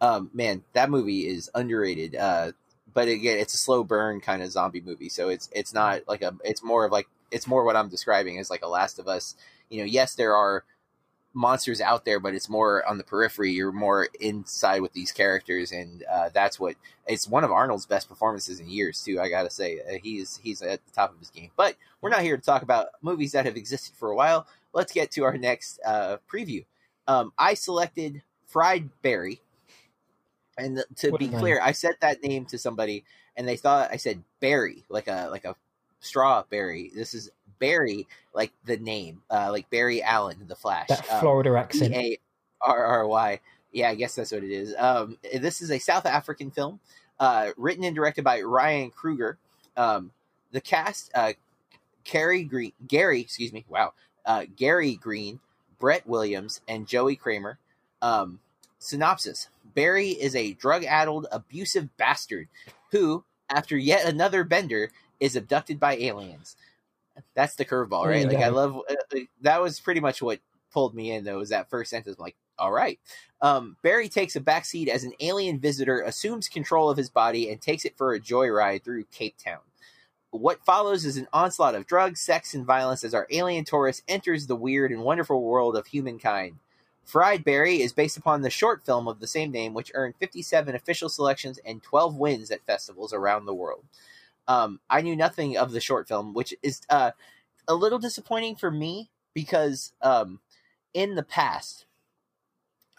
[0.00, 2.16] um, man, that movie is underrated.
[2.16, 2.52] Uh,
[2.92, 6.22] but again, it's a slow burn kind of zombie movie, so it's it's not like
[6.22, 6.36] a.
[6.44, 9.34] It's more of like it's more what I'm describing as like a Last of Us.
[9.68, 10.64] You know, yes, there are
[11.34, 13.50] monsters out there, but it's more on the periphery.
[13.52, 16.76] You're more inside with these characters, and uh, that's what
[17.06, 19.20] it's one of Arnold's best performances in years too.
[19.20, 21.50] I gotta say, uh, he's he's at the top of his game.
[21.56, 24.46] But we're not here to talk about movies that have existed for a while.
[24.72, 26.64] Let's get to our next uh, preview.
[27.06, 29.40] Um, I selected Fried Barry.
[30.56, 33.04] And to What be clear, I said that name to somebody,
[33.36, 35.56] and they thought I said berry, like a like a
[35.98, 36.92] strawberry.
[36.94, 40.88] This is Barry, like the name, uh, like Barry Allen the Flash.
[40.88, 41.94] That Um, Florida accent.
[41.94, 42.18] E A
[42.60, 43.40] R R Y.
[43.72, 44.74] Yeah, I guess that's what it is.
[44.78, 46.78] Um, this is a South African film,
[47.18, 49.38] uh, written and directed by Ryan Kruger.
[49.76, 50.12] Um,
[50.52, 51.32] the cast: uh,
[52.04, 53.92] Carrie Green, Gary, excuse me, wow,
[54.24, 55.40] uh, Gary Green,
[55.78, 57.58] Brett Williams, and Joey Kramer.
[58.02, 58.40] Um,
[58.78, 62.48] synopsis: Barry is a drug-addled, abusive bastard
[62.90, 66.56] who, after yet another bender, is abducted by aliens.
[67.34, 68.26] That's the curveball, right?
[68.26, 70.40] Like I love uh, that was pretty much what
[70.72, 72.16] pulled me in though was that first sentence.
[72.18, 72.98] I'm like, all right.
[73.40, 77.60] Um, Barry takes a backseat as an alien visitor assumes control of his body and
[77.60, 79.60] takes it for a joyride through Cape Town.
[80.34, 84.48] What follows is an onslaught of drugs, sex, and violence as our alien tourist enters
[84.48, 86.56] the weird and wonderful world of humankind.
[87.04, 90.74] Fried Barry is based upon the short film of the same name, which earned 57
[90.74, 93.84] official selections and 12 wins at festivals around the world.
[94.48, 97.12] Um, I knew nothing of the short film, which is uh,
[97.68, 100.40] a little disappointing for me because um,
[100.92, 101.86] in the past,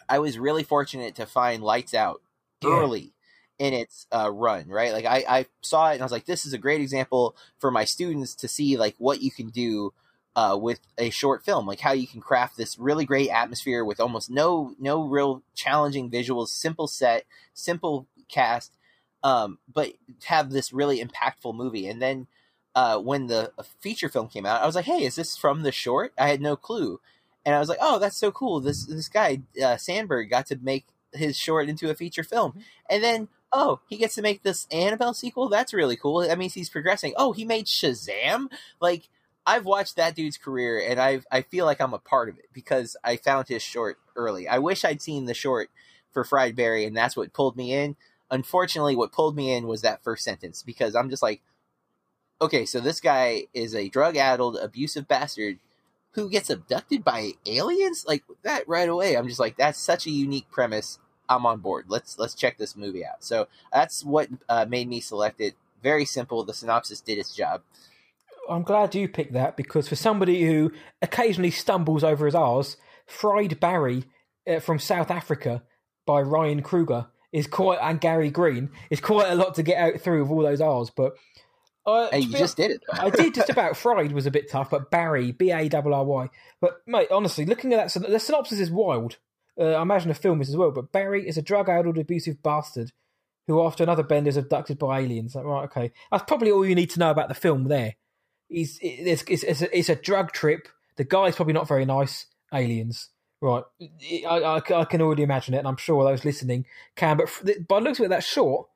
[0.08, 2.22] I was really fortunate to find Lights Out
[2.62, 2.70] Yeah.
[2.70, 3.12] early
[3.58, 4.92] in its uh, run, right?
[4.92, 7.70] Like I, I saw it and I was like, this is a great example for
[7.70, 9.92] my students to see like what you can do
[10.36, 13.98] uh, with a short film, like how you can craft this really great atmosphere with
[13.98, 18.76] almost no no real challenging visuals, simple set, simple cast,
[19.22, 21.88] um, but have this really impactful movie.
[21.88, 22.26] And then
[22.74, 25.72] uh, when the feature film came out, I was like, hey, is this from the
[25.72, 26.12] short?
[26.18, 27.00] I had no clue,
[27.46, 28.60] and I was like, oh, that's so cool.
[28.60, 33.02] This this guy uh, Sandberg got to make his short into a feature film, and
[33.02, 35.48] then oh, he gets to make this Annabelle sequel.
[35.48, 36.20] That's really cool.
[36.20, 37.14] That means he's progressing.
[37.16, 38.48] Oh, he made Shazam.
[38.80, 39.08] Like
[39.46, 42.46] I've watched that dude's career, and I I feel like I'm a part of it
[42.52, 44.46] because I found his short early.
[44.46, 45.70] I wish I'd seen the short
[46.12, 47.96] for Fried Barry, and that's what pulled me in.
[48.30, 51.42] Unfortunately, what pulled me in was that first sentence because I'm just like,
[52.40, 55.58] okay, so this guy is a drug-addled, abusive bastard
[56.12, 59.16] who gets abducted by aliens like that right away.
[59.16, 60.98] I'm just like, that's such a unique premise.
[61.28, 61.86] I'm on board.
[61.88, 63.24] Let's let's check this movie out.
[63.24, 65.54] So that's what uh, made me select it.
[65.82, 66.44] Very simple.
[66.44, 67.62] The synopsis did its job.
[68.48, 73.58] I'm glad you picked that because for somebody who occasionally stumbles over his R's, Fried
[73.60, 74.04] Barry
[74.46, 75.62] uh, from South Africa
[76.06, 80.00] by Ryan Kruger is quite and Gary Green is quite a lot to get out
[80.00, 80.90] through with all those R's.
[80.90, 81.16] But
[81.84, 82.82] uh, Hey, you be just did it.
[82.92, 83.76] I did just about.
[83.76, 86.28] Fried was a bit tough, but Barry, B A R R Y.
[86.60, 89.18] But mate, honestly, looking at that, the synopsis is wild.
[89.58, 90.70] Uh, I imagine the film is as well.
[90.70, 92.92] But Barry is a drug-addled, abusive bastard
[93.46, 95.34] who, after another bender, is abducted by aliens.
[95.34, 97.64] Like, right, okay, that's probably all you need to know about the film.
[97.64, 97.94] There,
[98.48, 100.68] he's it's, it's, it's, a, it's a drug trip.
[100.96, 102.26] The guy's probably not very nice.
[102.52, 103.64] Aliens, right?
[104.28, 107.16] I, I, I can already imagine it, and I'm sure those listening can.
[107.16, 107.28] But
[107.68, 108.68] by looks of it, that's short.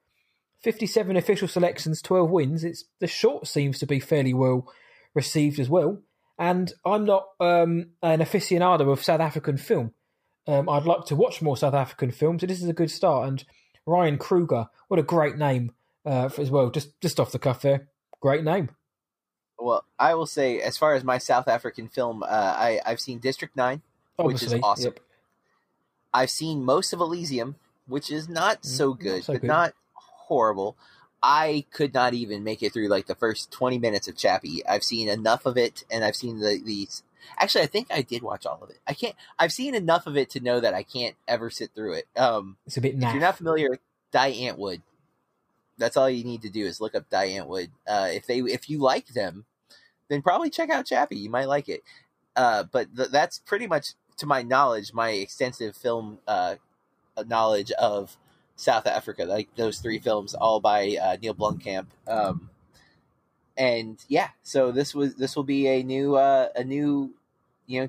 [0.62, 2.64] 57 official selections, 12 wins.
[2.64, 4.70] It's the short seems to be fairly well
[5.14, 6.02] received as well.
[6.38, 9.92] And I'm not um, an aficionado of South African film.
[10.50, 13.28] Um, I'd like to watch more South African films, so this is a good start.
[13.28, 13.44] And
[13.86, 15.72] Ryan Kruger, what a great name
[16.04, 16.70] uh, for, as well.
[16.70, 17.88] Just just off the cuff there,
[18.20, 18.70] great name.
[19.58, 23.18] Well, I will say, as far as my South African film, uh, I I've seen
[23.20, 23.82] District Nine,
[24.16, 24.94] which is awesome.
[24.94, 25.00] Yep.
[26.12, 27.54] I've seen most of Elysium,
[27.86, 29.46] which is not so Mm, not good, so but good.
[29.46, 30.76] not horrible.
[31.22, 34.66] I could not even make it through like the first twenty minutes of Chappie.
[34.66, 37.02] I've seen enough of it, and I've seen the these.
[37.38, 38.78] Actually, I think I did watch all of it.
[38.86, 39.14] I can't.
[39.38, 42.08] I've seen enough of it to know that I can't ever sit through it.
[42.16, 43.80] Um, It's a bit if you're not familiar with
[44.12, 44.82] Die Antwoord,
[45.78, 47.70] that's all you need to do is look up Die Antwoord.
[47.86, 49.44] Uh, if they if you like them,
[50.08, 51.18] then probably check out Chappie.
[51.18, 51.82] You might like it.
[52.36, 56.56] Uh, but th- that's pretty much, to my knowledge, my extensive film uh,
[57.26, 58.16] knowledge of
[58.56, 59.24] South Africa.
[59.24, 61.86] Like those three films, all by uh, Neil Blomkamp.
[62.06, 62.50] Um,
[63.60, 67.14] and yeah, so this was this will be a new uh, a new
[67.66, 67.88] you know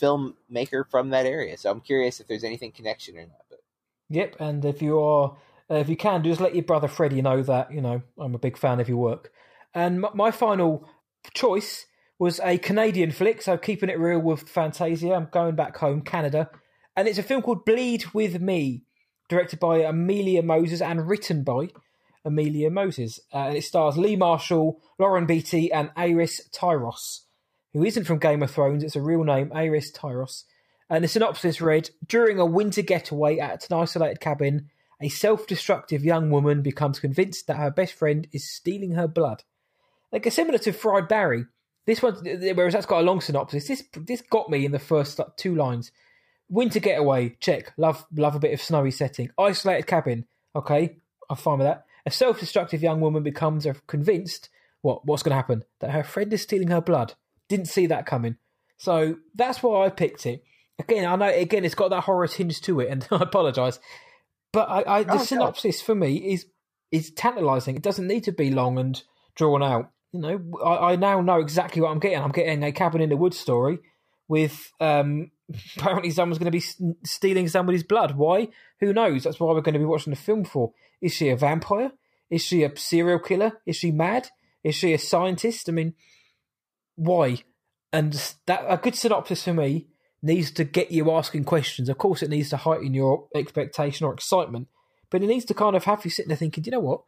[0.00, 1.58] filmmaker from that area.
[1.58, 3.44] So I'm curious if there's anything connection or not.
[3.50, 3.60] But
[4.08, 5.36] Yep, and if you are,
[5.70, 8.38] uh, if you can, just let your brother Freddie know that you know I'm a
[8.38, 9.30] big fan of your work.
[9.74, 10.88] And my final
[11.34, 11.84] choice
[12.18, 15.12] was a Canadian flick, so keeping it real with Fantasia.
[15.12, 16.48] I'm going back home, Canada,
[16.96, 18.84] and it's a film called Bleed with Me,
[19.28, 21.68] directed by Amelia Moses and written by
[22.24, 23.20] Amelia Moses.
[23.32, 27.20] Uh, and it stars Lee Marshall, Lauren Beatty, and Aris Tyros,
[27.72, 28.82] who isn't from Game of Thrones.
[28.84, 30.44] It's a real name, Aris Tyros.
[30.88, 34.68] And the synopsis read During a winter getaway at an isolated cabin,
[35.00, 39.42] a self destructive young woman becomes convinced that her best friend is stealing her blood.
[40.12, 41.46] Like, a similar to Fried Barry,
[41.86, 45.18] this one, whereas that's got a long synopsis, this this got me in the first
[45.18, 45.90] like, two lines.
[46.48, 47.72] Winter getaway, check.
[47.76, 49.30] Love love a bit of snowy setting.
[49.38, 50.98] Isolated cabin, okay,
[51.28, 51.86] I'm fine with that.
[52.06, 54.48] A self destructive young woman becomes convinced
[54.80, 57.14] what what's going to happen that her friend is stealing her blood.
[57.48, 58.36] Didn't see that coming,
[58.76, 60.42] so that's why I picked it.
[60.78, 63.78] Again, I know again it's got that horror tinge to it, and I apologise,
[64.52, 65.22] but I, I the Oh, no.
[65.24, 66.46] synopsis for me is
[66.90, 67.76] is tantalising.
[67.76, 69.00] It doesn't need to be long and
[69.36, 69.90] drawn out.
[70.12, 72.18] You know, I, I now know exactly what I'm getting.
[72.18, 73.78] I'm getting a cabin in the woods story
[74.28, 75.30] with um,
[75.76, 78.16] apparently someone's going to be stealing somebody's blood.
[78.16, 78.48] Why?
[78.80, 79.24] Who knows?
[79.24, 80.72] That's why we're going to be watching the film for.
[81.00, 81.92] Is she a vampire?
[82.30, 83.60] Is she a serial killer?
[83.66, 84.28] Is she mad?
[84.64, 85.68] Is she a scientist?
[85.68, 85.94] I mean,
[86.96, 87.38] why?
[87.92, 88.12] And
[88.46, 89.88] that a good synopsis for me
[90.22, 91.88] needs to get you asking questions.
[91.88, 94.68] Of course, it needs to heighten your expectation or excitement,
[95.10, 97.02] but it needs to kind of have you sitting there thinking, "Do you know what?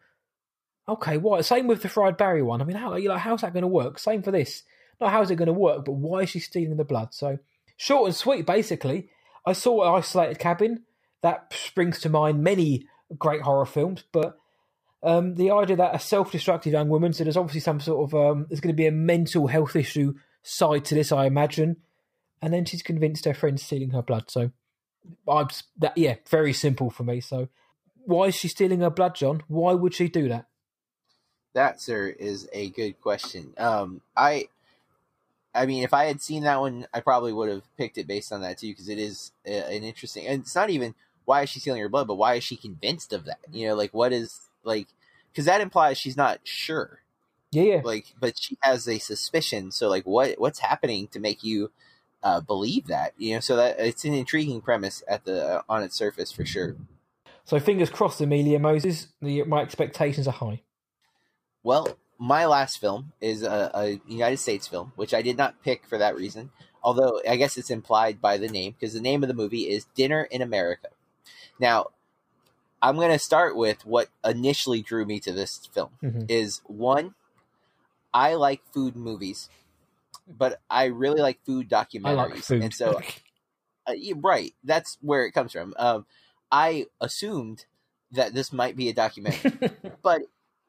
[0.89, 1.41] Okay, why?
[1.41, 2.61] Same with the fried Barry one.
[2.61, 3.99] I mean, how you like, how's that going to work?
[3.99, 4.65] Same for this.
[5.01, 7.15] Not how's it going to work, but why is she stealing the blood?
[7.15, 7.39] So
[7.77, 9.11] short and sweet, basically.
[9.47, 10.85] I saw an Isolated Cabin.
[11.23, 12.87] That springs to mind many
[13.19, 14.37] great horror films, but
[15.03, 18.47] um, the idea that a self-destructive young woman, so there's obviously some sort of um,
[18.49, 21.77] there's going to be a mental health issue side to this, I imagine,
[22.41, 24.31] and then she's convinced her friend's stealing her blood.
[24.31, 24.51] So,
[25.29, 25.49] I'm
[25.79, 27.21] that yeah, very simple for me.
[27.21, 27.49] So,
[28.05, 29.43] why is she stealing her blood, John?
[29.49, 30.47] Why would she do that?
[31.55, 33.55] That, sir, is a good question.
[33.59, 34.49] Um, I,
[35.55, 38.33] I mean, if I had seen that one, I probably would have picked it based
[38.33, 40.27] on that too, because it is an interesting.
[40.27, 40.95] And it's not even
[41.25, 43.39] why is she stealing her blood, but why is she convinced of that?
[43.53, 44.89] You know, like what is like
[45.35, 47.01] because that implies she's not sure.
[47.51, 47.81] Yeah, yeah.
[47.85, 49.71] Like, but she has a suspicion.
[49.71, 51.71] So, like, what what's happening to make you
[52.23, 53.15] uh, believe that?
[53.19, 56.45] You know, so that it's an intriguing premise at the uh, on its surface for
[56.45, 56.77] sure.
[57.45, 59.09] So, fingers crossed, Amelia Moses.
[59.21, 60.63] The, my expectations are high.
[61.63, 65.87] Well, my last film is a, a United States film, which I did not pick
[65.87, 66.51] for that reason.
[66.83, 69.87] Although I guess it's implied by the name, because the name of the movie is
[69.95, 70.89] Dinner in America.
[71.59, 71.89] Now,
[72.83, 76.27] I'm going to start with what initially drew me to this film Mhm.
[76.29, 77.15] is one,
[78.13, 79.49] I like food movies,
[80.29, 82.63] but I really like food documentaries, like food.
[82.63, 83.01] and so
[83.87, 85.75] uh, right, that's where it comes from.
[85.79, 86.07] Um,
[86.53, 87.65] I assumed
[88.13, 89.59] that this might be a documentary,
[90.03, 90.23] but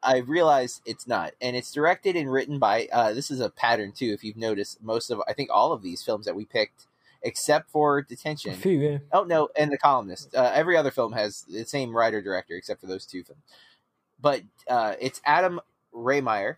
[0.05, 2.87] I realized it's not, and it's directed and written by.
[2.93, 4.13] Uh, this is a pattern too.
[4.13, 6.85] If you've noticed, most of I think all of these films that we picked,
[7.23, 8.97] except for Detention, few, yeah.
[9.11, 10.33] Oh no, and the columnist.
[10.35, 13.41] Uh, every other film has the same writer director except for those two films.
[14.21, 15.59] But uh, it's Adam
[15.93, 16.57] Rehmeier.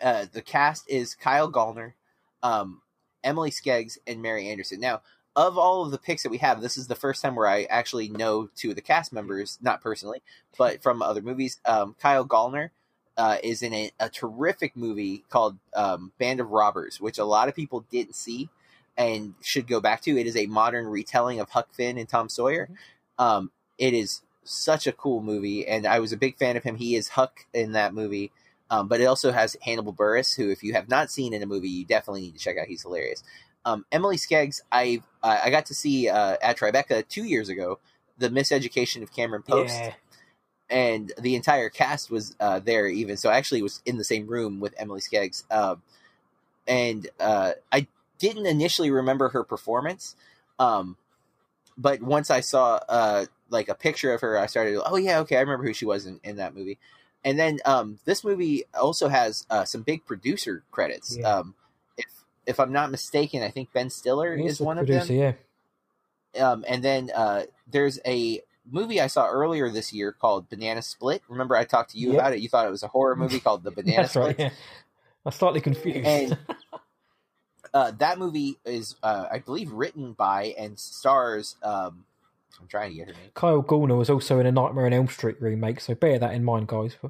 [0.00, 1.94] Uh, the cast is Kyle Gallner,
[2.42, 2.82] um,
[3.24, 4.80] Emily Skeggs, and Mary Anderson.
[4.80, 5.02] Now,
[5.38, 7.62] of all of the picks that we have, this is the first time where I
[7.70, 10.20] actually know two of the cast members, not personally,
[10.58, 11.60] but from other movies.
[11.64, 12.70] Um, Kyle Gallner
[13.16, 17.48] uh, is in a, a terrific movie called um, Band of Robbers, which a lot
[17.48, 18.48] of people didn't see
[18.96, 20.18] and should go back to.
[20.18, 22.68] It is a modern retelling of Huck Finn and Tom Sawyer.
[23.16, 26.74] Um, it is such a cool movie, and I was a big fan of him.
[26.74, 28.32] He is Huck in that movie,
[28.70, 31.46] um, but it also has Hannibal Buress, who, if you have not seen in a
[31.46, 32.66] movie, you definitely need to check out.
[32.66, 33.22] He's hilarious.
[33.68, 37.78] Um, Emily Skeggs, I I got to see uh, at Tribeca two years ago,
[38.16, 39.94] the Miseducation of Cameron Post Yeah.
[40.70, 44.26] and the entire cast was uh, there even so i actually was in the same
[44.26, 45.82] room with emily skeggs um,
[46.66, 47.86] and uh, i
[48.18, 50.14] didn't initially remember her performance
[50.58, 50.96] um,
[51.76, 55.36] but once i saw uh, like a picture of her i started oh yeah okay
[55.36, 56.78] i remember who she was in, in that movie
[57.24, 61.30] and then um, this movie also has uh, some big producer credits Yeah.
[61.38, 61.54] um,
[61.96, 62.06] if
[62.48, 65.32] if i'm not mistaken i think ben stiller He's is one of them yeah.
[66.44, 68.40] um, and then uh, there's a
[68.70, 71.22] movie I saw earlier this year called Banana Split.
[71.28, 72.14] Remember, I talked to you Yep.
[72.18, 72.40] about it.
[72.40, 74.26] You thought it was a horror movie called The Banana That's Split.
[74.26, 74.38] right.
[74.38, 74.50] Yeah.
[75.24, 76.06] I'm slightly confused.
[76.06, 76.36] And
[77.74, 81.56] uh, that movie is, uh, I believe, written by and stars.
[81.62, 82.04] Um,
[82.60, 83.30] I'm trying to get her name.
[83.34, 86.44] Kyle Gallner was also in a Nightmare on Elm Street remake, so bear that in
[86.44, 86.96] mind, guys.
[87.02, 87.08] Uh,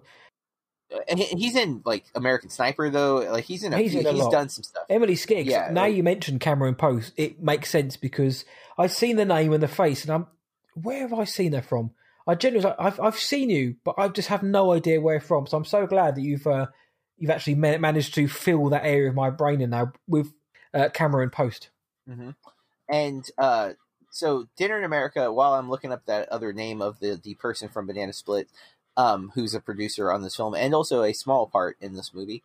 [1.09, 3.17] And he's in like American Sniper though.
[3.31, 4.33] Like he's in a He's few, in a he's lot.
[4.33, 4.85] done some stuff.
[4.89, 5.47] Emily Skeggs.
[5.47, 8.45] Yeah, now like- you mentioned Cameron Post, it makes sense because
[8.79, 10.27] I've seen the name and the face, and I'm
[10.75, 11.91] where have I seen her from?
[12.27, 15.47] I genuinely, I've I've seen you, but I just have no idea where from.
[15.47, 16.67] So I'm so glad that you've uh,
[17.17, 20.33] you've actually ma- managed to fill that area of my brain in now with
[20.75, 21.71] uh, Cameron Post.
[22.07, 22.31] hmm
[22.89, 23.73] And uh,
[24.11, 25.33] so, Dinner in America.
[25.33, 28.49] While I'm looking up that other name of the the person from Banana Split,
[28.99, 32.43] um, who's a producer on this film and also a small part in this movie,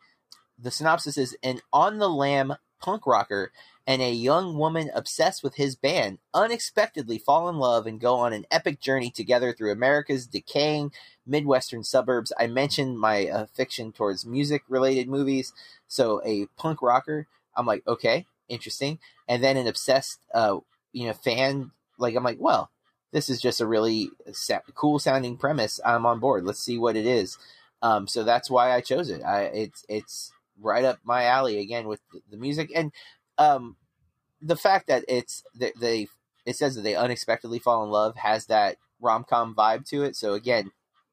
[0.58, 3.52] the synopsis is: an on the lam punk rocker
[3.86, 8.32] and a young woman obsessed with his band unexpectedly fall in love and go on
[8.32, 10.92] an epic journey together through America's decaying
[11.26, 12.32] midwestern suburbs.
[12.40, 15.52] I mentioned my uh, fiction towards music related movies,
[15.88, 17.28] so a punk rocker.
[17.56, 20.58] I'm like, okay, interesting and then an obsessed uh
[20.92, 22.70] you know fan like i'm like well
[23.14, 25.80] this is just a really sa- cool sounding premise.
[25.86, 26.44] I'm on board.
[26.44, 27.38] Let's see what it is.
[27.82, 29.22] Um so that's why i chose it.
[29.24, 32.72] I it's it's right up my alley again with the, music.
[32.76, 32.92] And
[33.38, 33.78] um
[34.42, 36.08] the fact that it's they, they
[36.46, 40.16] it says that they unexpectedly fall in love has that rom-com vibe to it.
[40.16, 40.72] So again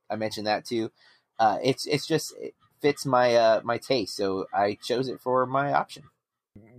[0.08, 0.90] i mentioned that too.
[1.38, 4.16] Uh it's it's just it fits my uh my taste.
[4.16, 6.04] So i chose it for my option.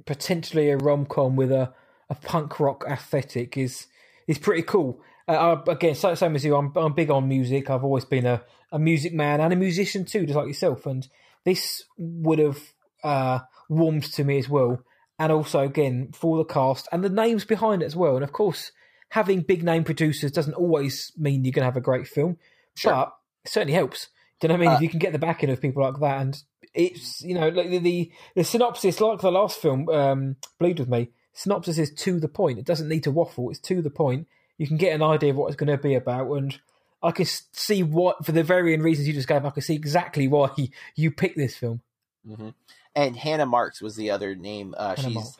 [0.05, 1.73] Potentially a rom com with a,
[2.09, 3.87] a punk rock aesthetic is
[4.27, 5.01] is pretty cool.
[5.35, 7.69] Uh, again, so- same as you, I'm I'm big on music.
[7.69, 10.85] I've always been a, a music man and a musician too, just like yourself.
[10.85, 11.07] And
[11.45, 12.59] this would have
[13.03, 14.83] uh, warmed to me as well.
[15.19, 18.15] and also again for the cast and the names behind it as well.
[18.15, 18.71] And of course,
[19.09, 22.37] having big name producers doesn't always mean you're going to have a great film,
[22.75, 22.91] Sure.
[22.93, 23.13] but
[23.45, 24.07] it certainly helps.
[24.39, 24.71] Do you know what I mean?
[24.73, 27.49] Uh, if you can get the backing of people like that, and it's you know
[27.49, 31.09] like the the, the synopsis, like the last film, um, Bleed with Me.
[31.33, 32.57] Synopsis is to the point.
[32.59, 33.49] It doesn't need to waffle.
[33.51, 34.27] It's to the point.
[34.61, 36.59] You can get an idea of what it's going to be about, and
[37.01, 39.43] I can see what for the varying reasons you just gave.
[39.43, 40.51] I can see exactly why
[40.95, 41.81] you picked this film.
[42.23, 42.49] hmm
[42.95, 44.75] And Hannah Marks was the other name.
[44.77, 45.37] Uh, she's Marks.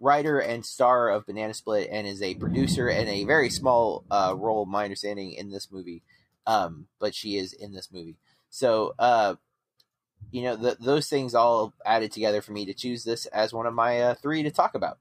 [0.00, 4.34] writer and star of Banana Split and is a producer and a very small uh,
[4.36, 6.02] role, my understanding, in this movie.
[6.44, 8.16] Um, but she is in this movie.
[8.50, 9.36] So, uh,
[10.32, 13.66] you know, th those things all added together for me to choose this as one
[13.66, 14.98] of my uh, three to talk about.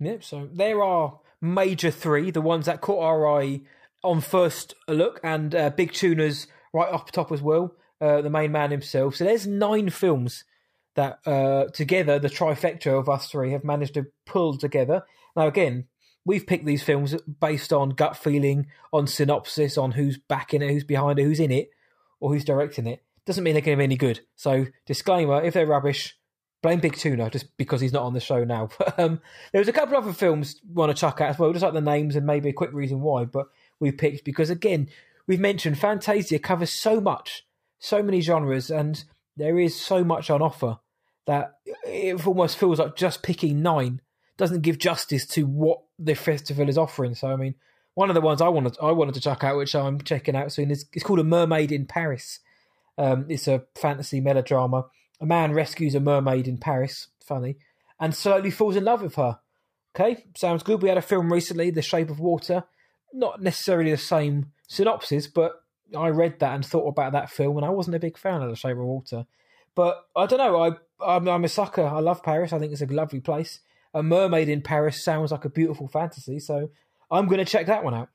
[0.00, 0.24] Yep.
[0.24, 3.60] So there are major three, the ones that caught our eye
[4.02, 7.74] on first look, and uh, Big Tuna's right up top as well.
[7.98, 9.16] Uh, the main man himself.
[9.16, 10.44] So there's nine films
[10.96, 15.02] that uh, together the trifecta of us three have managed to pull together.
[15.34, 15.86] Now again,
[16.26, 20.84] we've picked these films based on gut feeling, on synopsis, on who's backing it, who's
[20.84, 21.70] behind it, who's in it,
[22.20, 23.02] or who's directing it.
[23.24, 24.20] Doesn't mean they're going to be any good.
[24.34, 26.18] So disclaimer: if they're rubbish,
[26.66, 28.68] blame Big Tuna just because he's not on the show now.
[28.78, 29.20] But um,
[29.52, 31.62] there was a couple of other films we want to chuck out as well, just
[31.62, 33.24] like the names and maybe a quick reason why.
[33.24, 33.46] But
[33.78, 34.88] we picked because again,
[35.28, 37.46] we've mentioned Fantasia covers so much,
[37.78, 39.04] so many genres, and
[39.36, 40.80] there is so much on offer
[41.26, 44.00] that it almost feels like just picking nine
[44.36, 47.14] doesn't give justice to what the festival is offering.
[47.14, 47.54] So I mean,
[47.94, 50.50] one of the ones I wanted I wanted to check out, which I'm checking out
[50.50, 52.40] soon, is it's called A Mermaid in Paris.
[52.98, 54.86] Um, it's a fantasy melodrama.
[55.20, 57.56] A man rescues a mermaid in Paris, funny,
[57.98, 59.38] and slowly falls in love with her.
[59.94, 60.82] Okay, sounds good.
[60.82, 62.64] We had a film recently, The Shape of Water.
[63.12, 65.62] Not necessarily the same synopsis, but
[65.96, 68.50] I read that and thought about that film, and I wasn't a big fan of
[68.50, 69.26] The Shape of Water.
[69.74, 70.62] But I don't know.
[70.62, 71.84] I I'm, I'm a sucker.
[71.84, 72.52] I love Paris.
[72.52, 73.60] I think it's a lovely place.
[73.94, 76.70] A mermaid in Paris sounds like a beautiful fantasy, so
[77.10, 78.08] I'm going to check that one out.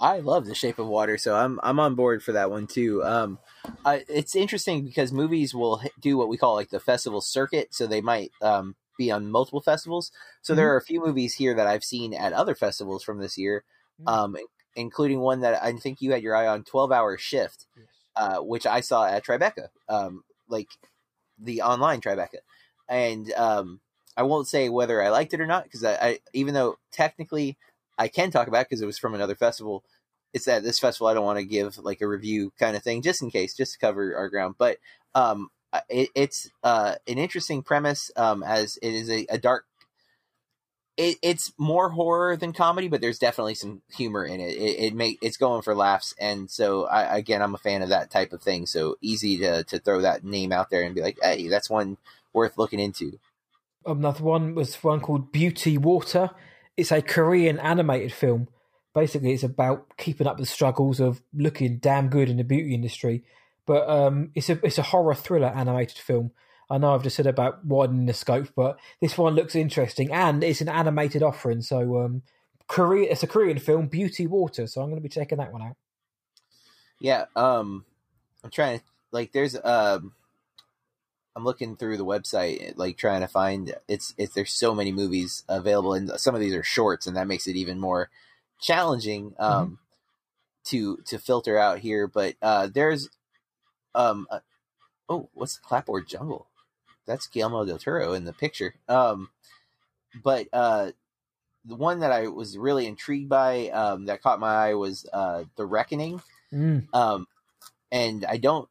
[0.00, 3.02] I love The Shape of Water, so I'm I'm on board for that one too.
[3.04, 3.38] Um,
[3.84, 7.86] I, it's interesting because movies will do what we call like the festival circuit, so
[7.86, 10.12] they might um, be on multiple festivals.
[10.42, 13.36] So there are a few movies here that I've seen at other festivals from this
[13.36, 13.64] year,
[14.00, 14.08] Mhm.
[14.08, 14.36] um,
[14.76, 17.66] including one that I think you had your eye on, Twelve Hour Shift,
[18.14, 20.68] uh, which I saw at Tribeca, um, like
[21.38, 22.38] the online Tribeca,
[22.88, 23.80] and um,
[24.16, 27.56] I won't say whether I liked it or not because I, I even though technically
[27.98, 29.84] I can talk about because it was from another festival.
[30.32, 33.02] It's that this festival I don't want to give like a review kind of thing
[33.02, 34.54] just in case, just to cover our ground.
[34.58, 34.78] But
[35.14, 35.50] um,
[35.88, 39.64] it, it's uh, an interesting premise um, as it is a, a dark.
[40.96, 44.56] It, it's more horror than comedy, but there's definitely some humor in it.
[44.56, 47.90] It, it make it's going for laughs, and so I, again, I'm a fan of
[47.90, 48.66] that type of thing.
[48.66, 51.98] So easy to to throw that name out there and be like, hey, that's one
[52.32, 53.18] worth looking into.
[53.86, 56.30] Another one was one called Beauty Water.
[56.78, 58.48] It's a Korean animated film.
[58.94, 63.24] Basically, it's about keeping up the struggles of looking damn good in the beauty industry.
[63.66, 66.30] But um, it's a it's a horror thriller animated film.
[66.70, 70.44] I know I've just said about widening the scope, but this one looks interesting and
[70.44, 71.62] it's an animated offering.
[71.62, 72.22] So um,
[72.68, 74.66] Korea, it's a Korean film, Beauty Water.
[74.66, 75.76] So I'm going to be checking that one out.
[77.00, 77.84] Yeah, um
[78.44, 80.12] I'm trying to like there's um
[81.36, 85.44] I'm looking through the website like trying to find it's it's there's so many movies
[85.48, 88.10] available and some of these are shorts and that makes it even more
[88.60, 89.78] challenging um
[90.64, 93.08] to to filter out here but uh there's
[93.94, 94.40] um uh,
[95.08, 96.48] oh what's the clapboard jungle
[97.06, 99.30] that's Guillermo del Toro in the picture um
[100.24, 100.90] but uh
[101.64, 105.44] the one that I was really intrigued by um that caught my eye was uh
[105.56, 106.20] The Reckoning
[106.52, 106.86] Mm.
[106.94, 107.26] um,
[107.92, 108.68] and I don't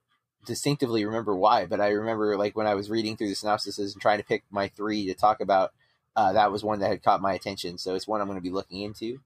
[0.48, 4.02] distinctively remember why, but I remember like when I was reading through the synopsises and
[4.02, 5.74] trying to pick my three to talk about,
[6.16, 7.78] uh, that was one that had caught my attention.
[7.78, 9.20] So it's one I'm going to be looking into.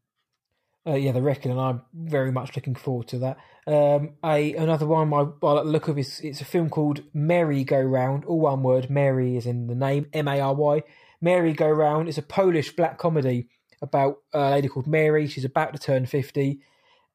[0.85, 1.59] Uh, yeah, the Reckoning.
[1.59, 3.37] I'm very much looking forward to that.
[3.67, 7.03] Um, a another one I, I like the look of is it's a film called
[7.13, 8.25] Marygoround.
[8.25, 8.89] All one word.
[8.89, 10.07] Mary is in the name.
[10.11, 10.83] M A R Y.
[11.23, 12.07] Marygoround.
[12.07, 13.47] It's a Polish black comedy
[13.79, 15.27] about a lady called Mary.
[15.27, 16.61] She's about to turn fifty,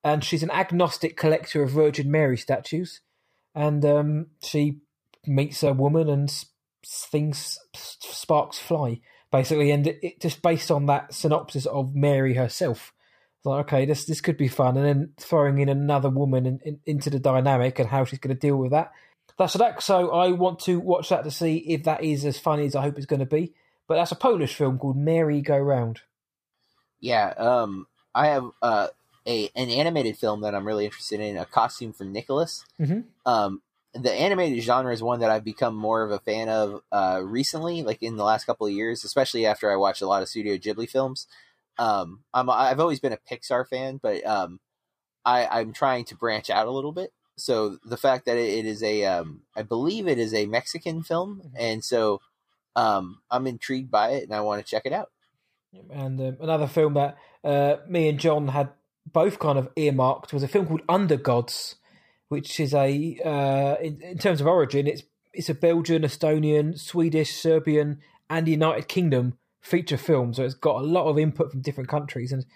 [0.05, 3.01] and she's an agnostic collector of Virgin Mary statues.
[3.57, 4.79] And um, she
[5.27, 6.33] meets a woman, and
[6.85, 9.01] things sparks fly
[9.33, 9.73] basically.
[9.73, 12.93] And it, it just based on that synopsis of Mary herself
[13.45, 16.81] like okay this this could be fun and then throwing in another woman in, in,
[16.85, 18.91] into the dynamic and how she's going to deal with that
[19.39, 22.67] that's that so i want to watch that to see if that is as funny
[22.67, 23.55] as i hope it's going to be
[23.87, 25.99] but that's a polish film called Marygoround
[27.01, 27.29] Yeah.
[27.37, 28.89] Um, I have, uh,
[29.27, 32.65] a, an animated film that I'm really interested in, a costume for Nicholas.
[32.81, 33.05] Mhm.
[33.25, 33.63] Um,
[33.95, 37.83] the animated genre is one that I've become more of a fan of uh, recently,
[37.83, 40.57] like in the last couple of years, especially after I watched a lot of Studio
[40.57, 41.27] Ghibli films.
[41.79, 44.61] Um, I'm I've always been a Pixar fan, but um,
[45.25, 47.13] I, I'm trying to branch out a little bit.
[47.37, 51.43] So the fact that it is a, um, I believe it is a Mexican film,
[51.45, 51.57] mm-hmm.
[51.59, 52.21] and so
[52.75, 55.11] um, I'm intrigued by it, and I want to check it out.
[55.91, 58.71] And um, another film that uh, me and John had
[59.13, 61.77] both kind of earmarked was a film called Undergods,
[62.29, 65.03] which is a uh, in, in, terms of origin, it's
[65.33, 70.33] it's a Belgian, Estonian, Swedish, Serbian, and United Kingdom feature film.
[70.35, 72.47] So it's got a lot of input from different countries, and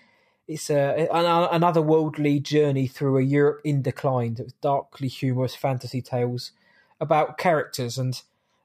[0.49, 4.37] it's a, an, another worldly journey through a Europe in decline.
[4.39, 6.53] It's darkly humorous fantasy tales
[7.01, 8.21] about characters and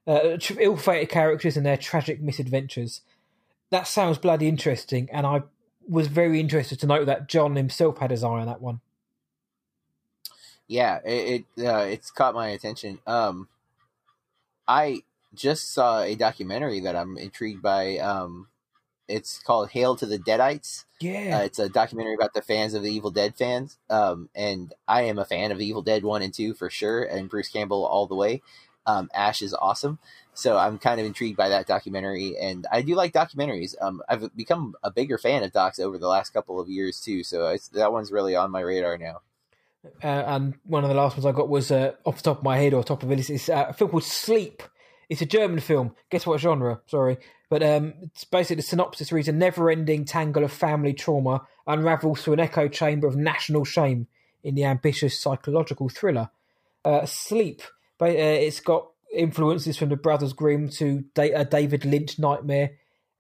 [0.08, 3.02] uh, ill-fated characters and their tragic misadventures.
[3.70, 5.44] That sounds bloody interesting, and I
[5.88, 8.82] was very interested to note that John himself had his eye on that one.
[10.68, 13.00] Yeah, it, it uh, it's caught my attention.
[13.06, 13.48] Um,
[14.68, 17.98] I just saw a documentary that I'm intrigued by.
[17.98, 18.48] Um,
[19.08, 22.82] it's called "Hail to the Deadites." Yeah, uh, it's a documentary about the fans of
[22.82, 23.78] the Evil Dead fans.
[23.90, 27.30] Um, and I am a fan of Evil Dead one and two for sure, and
[27.30, 28.42] Bruce Campbell all the way.
[28.88, 30.00] Um, Ash is awesome,
[30.34, 33.74] so I'm kind of intrigued by that documentary, and I do like documentaries.
[33.82, 37.24] Um, I've become a bigger fan of docs over the last couple of years too,
[37.24, 39.22] so that one's really on my radar now.
[40.04, 42.44] Uh, and one of the last ones I got was uh, off the top of
[42.44, 44.64] my head or top of it is it's uh, a film called Sleep.
[45.10, 45.96] It's a German film.
[46.10, 46.82] Guess what genre?
[46.88, 47.18] Sorry,
[47.50, 52.34] but um, it's basically the synopsis reads: a never-ending tangle of family trauma unravels through
[52.34, 54.08] an echo chamber of national shame
[54.44, 56.30] in the ambitious psychological thriller.
[56.84, 57.06] Uh,
[58.00, 58.18] Sleep.
[58.18, 62.72] Uh, it's got influences from the Brothers Grimm to a David Lynch nightmare,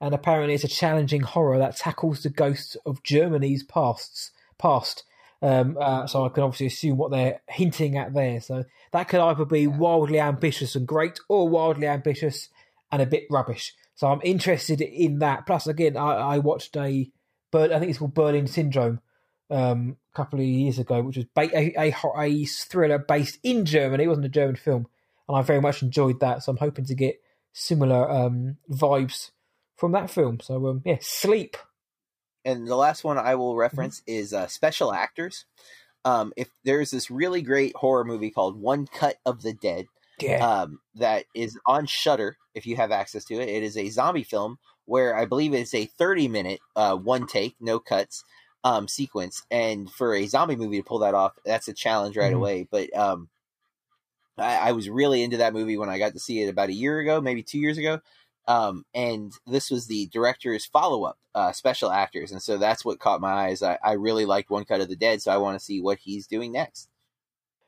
[0.01, 4.31] and apparently it's a challenging horror that tackles the ghosts of Germany's pasts.
[4.57, 5.03] Past
[5.41, 8.41] um, uh, so I can obviously assume what they're hinting at there.
[8.41, 12.49] So that could either be wildly ambitious and great, or wildly ambitious
[12.91, 13.75] and a bit rubbish.
[13.93, 15.45] So I'm interested in that.
[15.45, 17.11] Plus, again, I, I watched a,
[17.51, 19.01] but I think it's called Berlin Syndrome,
[19.49, 24.03] um, a couple of years ago, which was a, a, a thriller based in Germany.
[24.03, 24.87] It wasn't a German film,
[25.27, 26.43] and I very much enjoyed that.
[26.43, 27.21] So I'm hoping to get
[27.53, 29.31] similar um, vibes
[29.77, 30.39] from that film.
[30.39, 31.57] So um, yeah, Sleep
[32.45, 33.59] and the last one I will mm-hmm.
[33.59, 34.19] reference mm-hmm.
[34.19, 35.45] is uh, special actors.
[36.05, 39.87] Um, if there's this really great horror movie called One Cut of the Dead,
[40.21, 40.61] yeah.
[40.61, 42.37] um, that is on Shudder.
[42.53, 45.73] If you have access to it, it is a zombie film where I believe it's
[45.73, 48.23] a 30 minute uh, one take, no cuts
[48.65, 49.43] um, sequence.
[49.49, 52.35] And for a zombie movie to pull that off, that's a challenge right mm-hmm.
[52.35, 52.67] away.
[52.69, 53.29] But um,
[54.37, 56.73] I, I was really into that movie when I got to see it about a
[56.73, 58.01] year ago, maybe two years ago.
[58.47, 62.99] Um, and this was the director's follow up uh, special actors, and so that's what
[62.99, 63.63] caught my eyes.
[63.63, 65.97] I, I really liked One Cut of the Dead, so I want to see what
[65.97, 66.87] he's doing next.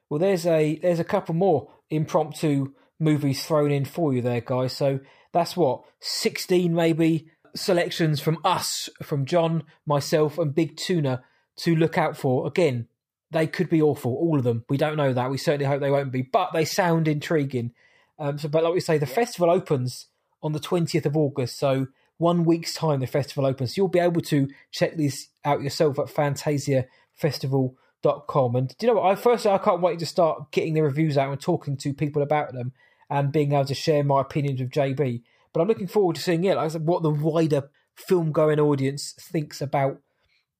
[0.07, 4.73] Well, there's a there's a couple more impromptu movies thrown in for you there, guys.
[4.73, 4.99] So
[5.33, 11.23] that's what sixteen maybe selections from us, from John, myself, and Big Tuna
[11.57, 12.47] to look out for.
[12.47, 12.87] Again,
[13.31, 14.65] they could be awful, all of them.
[14.69, 15.29] We don't know that.
[15.29, 17.71] We certainly hope they won't be, but they sound intriguing.
[18.19, 20.07] Um, so, but like we say, the festival opens
[20.41, 21.59] on the 20th of August.
[21.59, 21.87] So
[22.17, 23.75] one week's time, the festival opens.
[23.75, 28.55] So you'll be able to check this out yourself at fantasiafestival.com.
[28.55, 29.11] And do you know what?
[29.11, 32.21] I firstly, I can't wait to start getting the reviews out and talking to people
[32.21, 32.73] about them
[33.09, 35.21] and being able to share my opinions with JB.
[35.57, 39.59] But I'm looking forward to seeing it, like what the wider film going audience thinks
[39.59, 39.97] about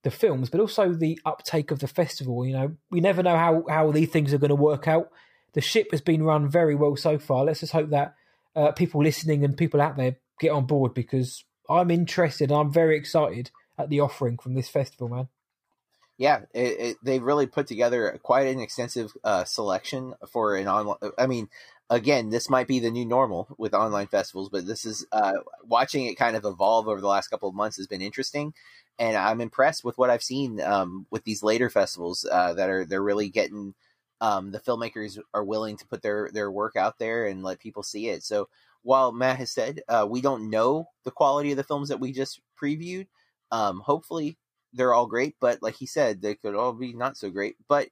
[0.01, 2.43] the films, but also the uptake of the festival.
[2.43, 5.09] You know, we never know how, how these things are going to work out.
[5.53, 7.45] The ship has been run very well so far.
[7.45, 8.15] Let's just hope that
[8.55, 12.51] uh, people listening and people out there get on board because I'm interested.
[12.51, 15.27] I'm very excited at the offering from this festival, man.
[16.17, 20.97] Yeah, it, it, they really put together quite an extensive uh, selection for an online.
[21.19, 21.49] I mean,
[21.89, 25.33] again, this might be the new normal with online festivals, but this is uh,
[25.63, 28.53] watching it kind of evolve over the last couple of months has been interesting,
[28.99, 32.85] and I'm impressed with what I've seen um, with these later festivals uh, that are
[32.85, 33.73] they're really getting
[34.21, 37.83] um, the filmmakers are willing to put their their work out there and let people
[37.83, 38.23] see it.
[38.23, 38.49] So
[38.83, 42.11] while Matt has said uh, we don't know the quality of the films that we
[42.11, 43.07] just previewed,
[43.51, 44.37] um, hopefully
[44.73, 45.35] they're all great.
[45.39, 47.55] But like he said, they could all be not so great.
[47.67, 47.89] But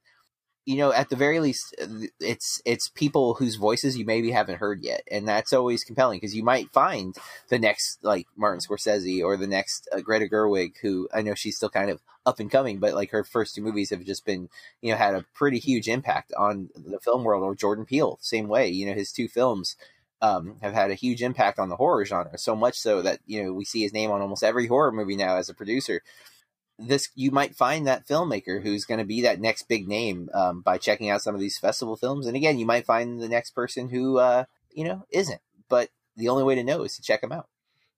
[0.65, 4.57] you know, at the very least, uh, it's it's people whose voices you maybe haven't
[4.57, 7.15] heard yet, and that's always compelling because you might find
[7.49, 11.55] the next like Martin Scorsese or the next uh, Greta Gerwig, who I know she's
[11.55, 14.49] still kind of up and coming, but like her first two movies have just been
[14.81, 17.43] you know had a pretty huge impact on the film world.
[17.43, 19.75] Or Jordan Peele, same way, you know, his two films
[20.21, 23.43] um, have had a huge impact on the horror genre, so much so that you
[23.43, 26.01] know we see his name on almost every horror movie now as a producer
[26.77, 30.61] this you might find that filmmaker who's going to be that next big name um,
[30.61, 32.27] by checking out some of these festival films.
[32.27, 35.41] And again, you might find the next person who uh, you know isn't.
[35.69, 37.47] But the only way to know is to check them out.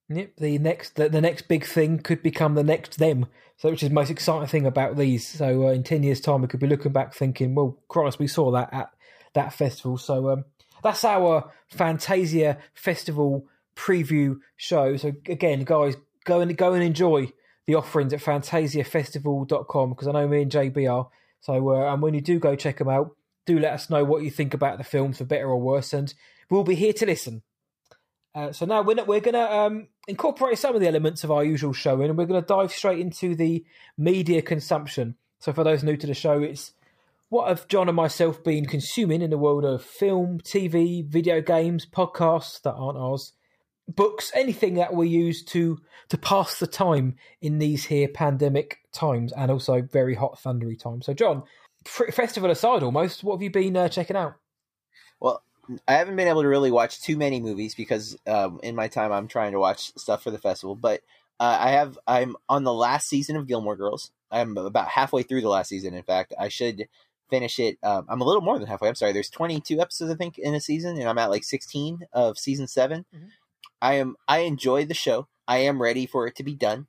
[0.08, 3.26] Yep, the next the, the next big thing could become the next them.
[3.56, 5.26] So, which is the most exciting thing about these.
[5.26, 8.28] So, uh, in ten years' time, we could be looking back thinking, "Well, Christ, we
[8.28, 8.90] saw that at
[9.34, 10.44] that festival." So, um,
[10.82, 14.96] that's our Fantasia Festival preview show.
[14.96, 17.32] So, again, guys, go and go and enjoy
[17.68, 21.10] the offerings at fantasiafestival.com because I know me and JB are.
[21.40, 23.14] So, uh, and when you do go check them out,
[23.44, 26.12] do let us know what you think about the films, for better or worse, and
[26.50, 27.42] we'll be here to listen.
[28.34, 31.44] Uh, so now we're, we're going to um, incorporate some of the elements of our
[31.44, 33.62] usual show in, and we're going to dive straight into the
[33.98, 35.16] media consumption.
[35.38, 36.72] So for those new to the show, it's
[37.28, 41.84] what have John and myself been consuming in the world of film, TV, video games,
[41.84, 43.34] podcasts that aren't ours,
[43.88, 49.32] books, anything that we use to to pass the time in these here pandemic times
[49.32, 51.06] and also very hot thundery times.
[51.06, 51.42] So, John,
[51.84, 54.34] festival aside, almost, what have you been uh, checking out?
[55.20, 55.42] Well,
[55.86, 59.12] I haven't been able to really watch too many movies because um, in my time
[59.12, 60.74] I'm trying to watch stuff for the festival.
[60.74, 61.02] But
[61.40, 64.10] uh, I have I'm on the last season of Gilmore Girls.
[64.30, 65.94] I'm about halfway through the last season.
[65.94, 66.88] In fact, I should
[67.30, 67.78] finish it.
[67.82, 68.88] Um, I'm a little more than halfway.
[68.88, 69.12] I'm sorry.
[69.12, 72.66] There's 22 episodes I think in a season, and I'm at like 16 of season
[72.66, 73.26] 7 mm-hmm.
[73.80, 75.28] I am I enjoy the show.
[75.46, 76.86] I am ready for it to be done.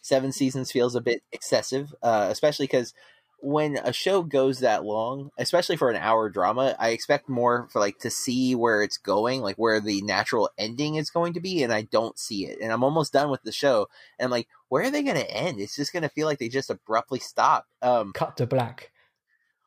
[0.00, 2.94] Seven seasons feels a bit excessive, uh, especially because
[3.40, 7.78] when a show goes that long, especially for an hour drama, I expect more for
[7.78, 11.62] like to see where it's going, like where the natural ending is going to be,
[11.62, 12.58] and I don't see it.
[12.60, 15.30] And I'm almost done with the show, and I'm like, where are they going to
[15.30, 15.60] end?
[15.60, 17.66] It's just going to feel like they just abruptly stop.
[17.80, 18.90] Um, Cut to black.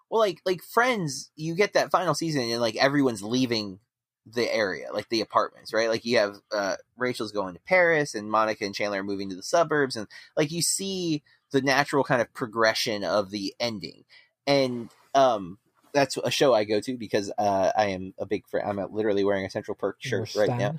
[0.09, 3.79] Well, like like Friends, you get that final season, and like everyone's leaving
[4.25, 5.89] the area, like the apartments, right?
[5.89, 9.35] Like you have uh, Rachel's going to Paris, and Monica and Chandler are moving to
[9.35, 10.07] the suburbs, and
[10.37, 14.03] like you see the natural kind of progression of the ending.
[14.47, 15.57] And um,
[15.93, 18.61] that's a show I go to because uh, I am a big fan.
[18.65, 20.75] I'm literally wearing a Central Perk shirt right now.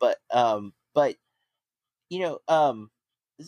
[0.00, 1.16] But um, but
[2.08, 2.90] you know, um,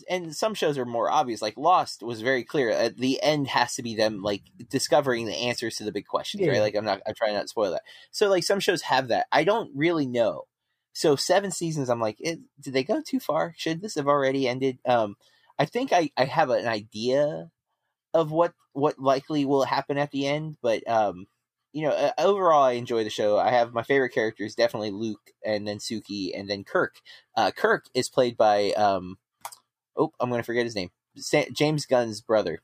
[0.09, 1.41] and some shows are more obvious.
[1.41, 2.69] Like Lost was very clear.
[2.69, 6.43] At the end has to be them like discovering the answers to the big questions,
[6.43, 6.51] yeah.
[6.51, 6.61] right?
[6.61, 7.83] Like I'm not, I'm trying not to spoil that.
[8.11, 9.27] So like some shows have that.
[9.31, 10.45] I don't really know.
[10.93, 13.53] So seven seasons, I'm like, it, did they go too far?
[13.57, 14.79] Should this have already ended?
[14.85, 15.15] Um,
[15.57, 17.51] I think I, I have an idea
[18.13, 21.27] of what what likely will happen at the end, but um,
[21.73, 23.37] you know, uh, overall, I enjoy the show.
[23.37, 26.95] I have my favorite characters, definitely Luke, and then Suki, and then Kirk.
[27.35, 29.17] Uh, Kirk is played by um,
[29.95, 32.61] oh, I'm going to forget his name, Sa- James Gunn's brother,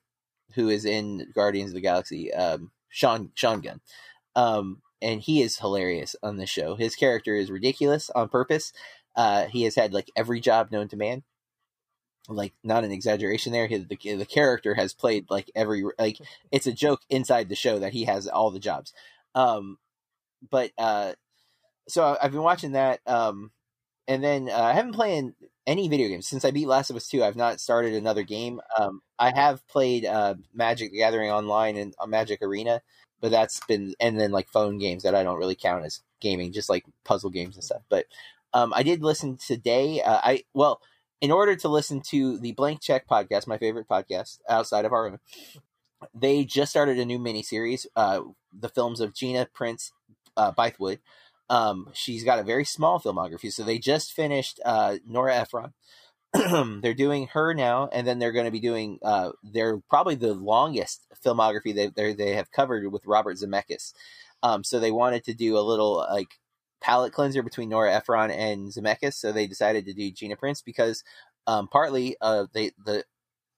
[0.54, 3.82] who is in Guardians of the Galaxy, um, Sean Sean Gunn.
[4.36, 6.76] Um, and he is hilarious on this show.
[6.76, 8.74] His character is ridiculous on purpose.
[9.16, 11.24] Uh, he has had like every job known to man
[12.30, 16.18] like not an exaggeration there the, the character has played like every like
[16.52, 18.94] it's a joke inside the show that he has all the jobs
[19.36, 19.78] um
[20.50, 21.14] but uh
[21.88, 23.52] so i've been watching that um
[24.08, 25.34] and then uh, i haven't played
[25.68, 26.28] any video games.
[26.28, 28.62] Since i beat last of us 2 i've not started another game.
[28.80, 32.82] Um i have played uh magic the gathering online and uh, magic arena
[33.22, 36.52] but that's been and then like phone games that i don't really count as gaming
[36.52, 37.82] just like puzzle games and stuff.
[37.90, 38.06] But
[38.54, 40.82] um i did listen today uh, i well
[41.22, 45.06] in order to listen to the Blank Check podcast, my favorite podcast outside of our
[45.06, 45.20] room,
[46.14, 48.22] they just started a new mini series, uh,
[48.58, 49.92] the films of Gina Prince
[50.36, 51.00] uh, Bythewood.
[51.50, 55.74] Um, she's got a very small filmography, so they just finished uh, Nora Ephron.
[56.82, 59.00] they're doing her now, and then they're going to be doing.
[59.02, 63.94] Uh, they're probably the longest filmography they they have covered with Robert Zemeckis.
[64.44, 66.40] Um, so they wanted to do a little like
[66.82, 71.04] palate cleanser between Nora Ephron and Zemeckis, so they decided to do Gina Prince because
[71.48, 73.04] um, partly uh, they the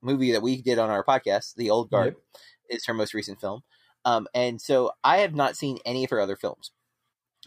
[0.02, 2.42] movie that we did on our podcast, The Old Guard, yep.
[2.78, 3.62] is her most recent film.
[4.06, 6.72] Um, and so I have not seen any of her other films.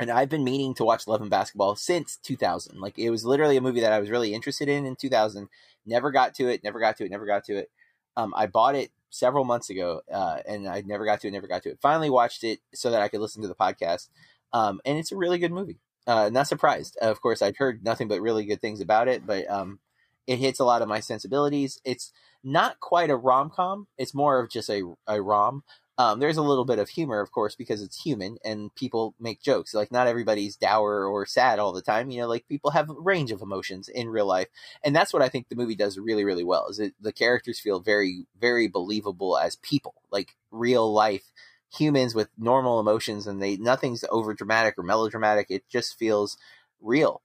[0.00, 2.80] And I've been meaning to watch Love and Basketball since 2000.
[2.80, 5.48] Like it was literally a movie that I was really interested in in 2000.
[5.84, 6.64] Never got to it.
[6.64, 7.10] Never got to it.
[7.10, 7.70] Never got to it.
[8.16, 11.32] Um, I bought it several months ago, uh, and I never got to it.
[11.32, 11.78] Never got to it.
[11.80, 14.08] Finally watched it so that I could listen to the podcast.
[14.52, 15.78] Um, and it's a really good movie.
[16.06, 16.96] Uh, not surprised.
[17.00, 19.78] of course, I'd heard nothing but really good things about it, but um,
[20.26, 21.80] it hits a lot of my sensibilities.
[21.84, 22.12] It's
[22.42, 23.86] not quite a rom com.
[23.98, 25.62] It's more of just a, a rom.
[26.02, 29.40] Um, there's a little bit of humor, of course, because it's human and people make
[29.40, 29.72] jokes.
[29.72, 32.10] Like not everybody's dour or sad all the time.
[32.10, 34.48] You know, like people have a range of emotions in real life,
[34.82, 36.66] and that's what I think the movie does really, really well.
[36.68, 41.30] Is it the characters feel very, very believable as people, like real life
[41.72, 46.36] humans with normal emotions and they nothing's over dramatic or melodramatic it just feels
[46.82, 47.22] real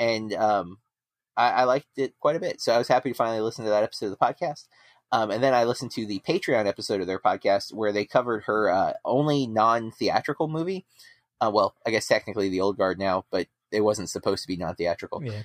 [0.00, 0.78] and um,
[1.36, 3.70] I, I, liked it quite a bit so i was happy to finally listen to
[3.70, 4.66] that episode of the podcast
[5.14, 8.42] Um, and then I listened to the Patreon episode of their podcast where they covered
[8.46, 10.84] her uh, only non theatrical movie.
[11.40, 14.56] Uh, well, I guess technically the old guard now, but it wasn't supposed to be
[14.56, 15.22] non theatrical.
[15.24, 15.42] Yeah.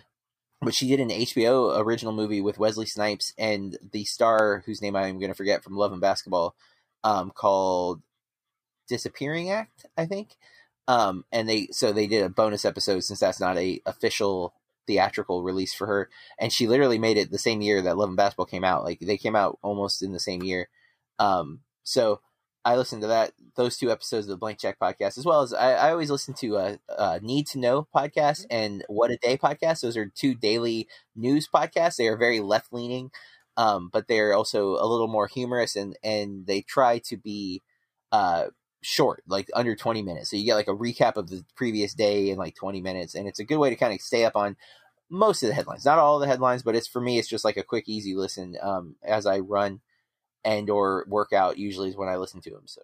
[0.60, 4.96] But she did an HBO original movie with Wesley Snipes and the star whose name
[4.96, 6.56] I'm going to forget from Love and Basketball,
[7.04, 8.02] um, called
[8.88, 10.36] Disappearing Act, I think.
[10.88, 14.56] Um, and they so they did a bonus episode since that's not a official
[14.90, 16.10] theatrical release for her,
[16.40, 18.84] and she literally made it the same year that Love and Basketball came out.
[18.84, 20.68] Like they came out almost in the same year.
[21.20, 22.22] Um, so
[22.66, 25.54] I listened to that those two episodes of the Blank Check podcast, as well as
[25.54, 29.38] I, I always listen to a, a Need to Know podcast and What a Day
[29.38, 29.82] podcast.
[29.82, 31.98] Those are two daily news podcasts.
[31.98, 33.12] They are very left leaning,
[33.58, 37.62] um, but they're also a little more humorous and and they try to be
[38.12, 38.48] uh,
[38.82, 40.30] short, like under 20 minutes.
[40.30, 43.28] So you get like a recap of the previous day in like 20 minutes, and
[43.28, 44.56] it's a good way to kind of stay up on
[45.10, 45.86] most of the headlines.
[45.86, 48.58] Not all the headlines, but it's for me, it's just like a quick, easy listen
[48.62, 49.82] um, as I run
[50.44, 51.58] and or work out.
[51.58, 52.64] Usually is when I listen to them.
[52.66, 52.82] So.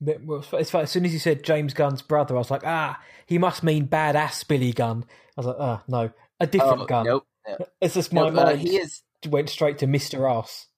[0.00, 3.36] Well, it's as soon as you said James Gunn's brother, I was like, ah, he
[3.36, 5.04] must mean badass Billy Gunn.
[5.36, 7.06] I was like, ah, no, a different Oh, gun.
[7.06, 7.26] Nope.
[7.80, 10.68] It's just my Nope, uh, he is went straight to Mister Ass.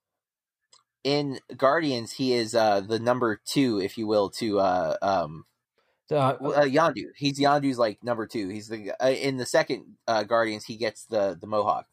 [1.04, 2.12] In Guardians.
[2.12, 5.44] He is uh, the number two, if you will, to uh, um,
[6.08, 7.06] So, uh, uh, Yondu.
[7.16, 8.48] He's Yondu's like number two.
[8.48, 10.64] He's the uh, in the second uh, Guardians.
[10.64, 11.86] He gets the the Mohawk.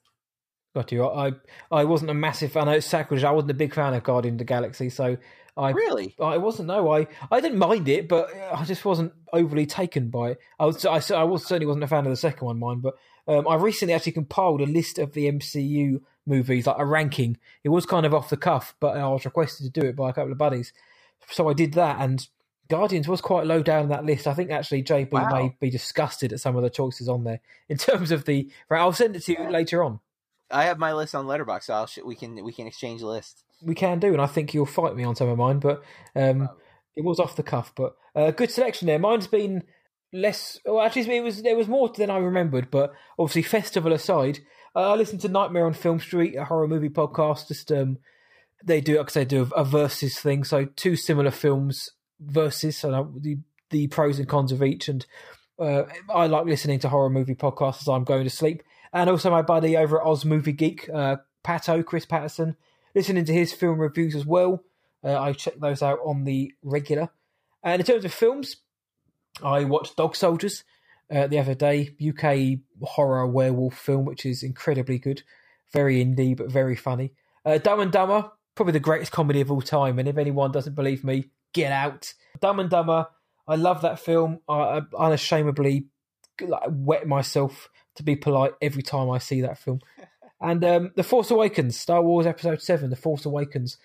[0.76, 1.07] got you.
[1.07, 1.34] I
[1.72, 2.66] I wasn't a massive fan.
[2.66, 3.24] Know sacrilege.
[3.24, 5.18] I wasn't a big fan of Guardian of the Galaxy, so
[5.57, 6.16] I Really?
[6.22, 6.68] I wasn't.
[6.68, 10.39] No, I I didn't mind it, but I just wasn't overly taken by it.
[10.60, 12.80] I was I, I was certainly wasn't a fan of the second one, mine.
[12.80, 12.95] But
[13.28, 17.38] um, I recently actually compiled a list of the MCU movies, like a ranking.
[17.63, 20.09] It was kind of off the cuff, but I was requested to do it by
[20.09, 20.74] a couple of buddies,
[21.30, 21.99] so I did that.
[21.99, 22.28] And
[22.70, 24.28] Guardians was quite low down that list.
[24.28, 25.30] I think actually JB Wow.
[25.30, 27.39] may be disgusted at some of the choices on there
[27.70, 28.49] in terms of the.
[28.70, 29.99] Right, I'll send it to you later on.
[30.51, 33.43] I have my list on Letterboxd, so I'll sh- we can we can exchange lists.
[33.61, 35.84] We can do, and I think you'll fight me on some of mine, but
[36.15, 36.55] um, Wow.
[36.95, 37.72] it was off the cuff.
[37.76, 38.97] But uh, good selection there.
[38.99, 39.63] Mine's been
[40.13, 40.59] less.
[40.65, 42.72] Well, actually, it was there was more than I remembered.
[42.72, 44.39] But obviously, festival aside,
[44.76, 47.47] I listened to Nightmare on Film Street, a horror movie podcast.
[47.47, 47.97] Just um,
[48.63, 50.43] they do, like I say, do a, a versus thing.
[50.43, 51.89] So two similar films
[52.20, 53.38] versus, so the
[53.70, 54.88] the pros and cons of each.
[54.89, 55.05] And
[55.59, 58.63] uh, I like listening to horror movie podcasts as I'm going to sleep.
[58.91, 62.55] And also my buddy over at Oz Movie Geek, uh, Pato, Chris Patterson,
[62.95, 64.63] listening to his film reviews as well.
[65.03, 67.09] Uh, I check those out on the regular.
[67.63, 68.57] And in terms of films,
[69.43, 70.63] I watched Dog Soldiers
[71.14, 75.24] uh, the other day, UK horror werewolf film, which is incredibly good,
[75.72, 77.14] very indie but very funny.
[77.45, 79.99] Uh, Dumb and Dumber, probably the greatest comedy of all time.
[79.99, 82.14] And if anyone doesn't believe me, get out.
[82.39, 83.07] Dumb and Dumber,
[83.47, 84.39] I love that film.
[84.47, 85.88] I, I unashamedly
[86.41, 89.80] like, wet myself to be polite every time I see that film.
[90.41, 93.78] And um, The Force Awakens, Star Wars Episode Seven, The Force Awakens.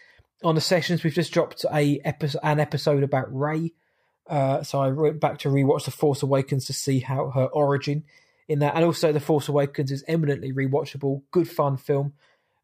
[0.44, 3.72] On the sessions, we've just dropped a episode, an episode about Rey.
[4.28, 8.04] Uh, so I went back to rewatch The Force Awakens to see how her origin
[8.48, 12.14] in that, and also The Force Awakens is eminently rewatchable, good fun film.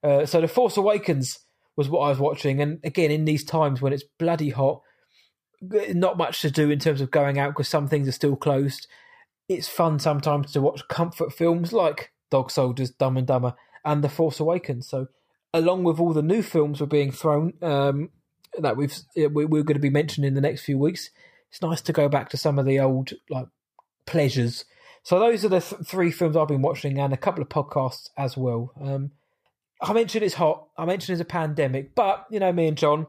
[0.02, 1.40] Uh, so The Force Awakens
[1.76, 4.82] was what I was watching, and again in these times when it's bloody hot,
[5.61, 8.86] not much to do in terms of going out because some things are still closed.
[9.48, 13.54] It's fun sometimes to watch comfort films like Dog Soldiers, Dumb and Dumber,
[13.84, 14.88] and The Force Awakens.
[14.88, 15.08] So,
[15.52, 18.11] along with all the new films we're being thrown um,
[18.58, 21.11] that we've we- we're going to be mentioning in the next few weeks,
[21.51, 23.46] it's nice to go back to some of the old like
[24.07, 24.64] pleasures.
[25.03, 28.11] So those are the th- three films I've been watching, and a couple of podcasts
[28.16, 28.72] as well.
[28.80, 29.12] Um,
[29.80, 30.68] I mentioned it's hot.
[30.76, 33.07] I mentioned it's a pandemic, but you know me and John,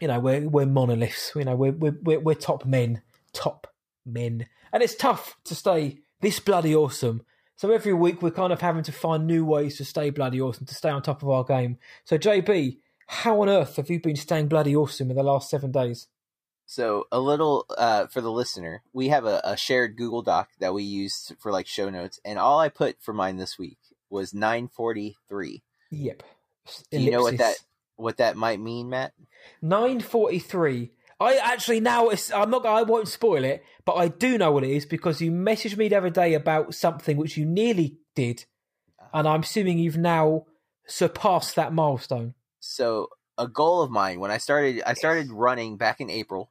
[0.00, 1.32] you know we're we're monoliths.
[1.34, 3.66] You know we're we're we're, we're top men, top
[4.04, 7.22] men, and it's tough to stay this bloody awesome.
[7.56, 10.66] So every week we're kind of having to find new ways to stay bloody awesome,
[10.66, 11.78] to stay on top of our game.
[12.04, 12.78] So JB,
[13.08, 16.06] how on earth have you been staying bloody awesome in the last seven days?
[16.70, 20.74] So a little uh, for the listener, we have a, a shared Google Doc that
[20.74, 23.78] we use for like show notes, and all I put for mine this week
[24.10, 25.62] was nine forty three.
[25.90, 26.22] Yep.
[26.90, 27.54] Do you know what that
[27.96, 29.14] what that might mean, Matt?
[29.62, 30.92] Nine forty three.
[31.18, 32.66] I actually now it's, I'm not.
[32.66, 35.88] I won't spoil it, but I do know what it is because you messaged me
[35.88, 38.44] the other day about something which you nearly did,
[39.14, 40.44] and I'm assuming you've now
[40.86, 42.34] surpassed that milestone.
[42.60, 43.08] So
[43.38, 46.50] a goal of mine when I started I started running back in April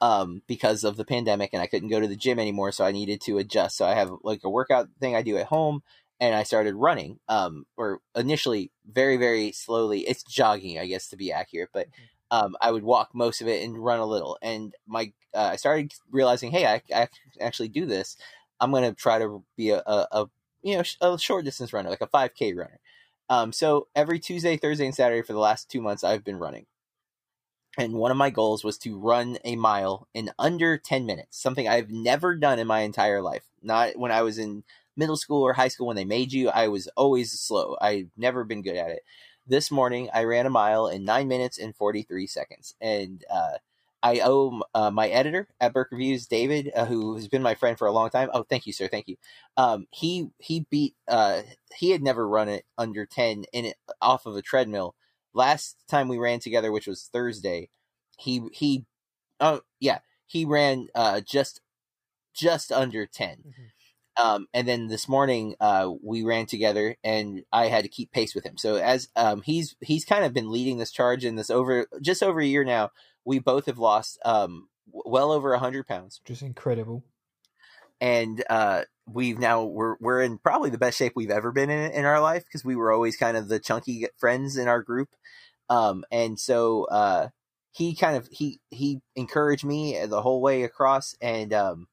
[0.00, 2.92] um, because of the pandemic and I couldn't go to the gym anymore, so I
[2.92, 3.76] needed to adjust.
[3.76, 5.82] So I have like a workout thing I do at home,
[6.20, 7.18] and I started running.
[7.28, 10.00] Um, or initially very very slowly.
[10.00, 11.88] It's jogging, I guess to be accurate, but
[12.30, 14.38] um, I would walk most of it and run a little.
[14.42, 17.08] And my uh, I started realizing, hey, I, I can
[17.40, 18.16] actually do this.
[18.60, 20.26] I'm gonna try to be a, a, a
[20.62, 22.80] you know a short distance runner, like a 5K runner.
[23.28, 26.66] Um, so every Tuesday, Thursday, and Saturday for the last two months, I've been running.
[27.78, 31.68] And one of my goals was to run a mile in under 10 minutes, something
[31.68, 33.44] I've never done in my entire life.
[33.62, 34.64] Not when I was in
[34.96, 37.76] middle school or high school when they made you, I was always slow.
[37.80, 39.02] I've never been good at it.
[39.46, 42.74] This morning, I ran a mile in nine minutes and 43 seconds.
[42.80, 43.58] And uh,
[44.02, 47.78] I owe uh, my editor at Burke Reviews, David, uh, who has been my friend
[47.78, 48.30] for a long time.
[48.32, 48.88] Oh, thank you, sir.
[48.88, 49.16] Thank you.
[49.56, 50.94] Um, he he beat.
[51.08, 51.42] Uh,
[51.74, 54.94] he had never run it under ten in it off of a treadmill.
[55.36, 57.68] Last time we ran together, which was Thursday,
[58.16, 58.86] he he,
[59.38, 61.60] oh yeah, he ran uh, just
[62.34, 63.70] just under 10 Mhm.
[64.18, 68.34] Um, and then this morning, uh, we ran together, and I had to keep pace
[68.34, 68.56] with him.
[68.56, 72.22] So as um, he's he's kind of been leading this charge in this over just
[72.22, 72.90] over a year now.
[73.26, 77.04] We both have lost um, well over a hundred pounds, Just incredible.
[78.00, 81.92] And uh, we've now we're we're in probably the best shape we've ever been in
[81.92, 85.08] in our life because we were always kind of the chunky friends in our group.
[85.68, 87.28] Um, and so uh,
[87.72, 91.88] he kind of he he encouraged me the whole way across, and um,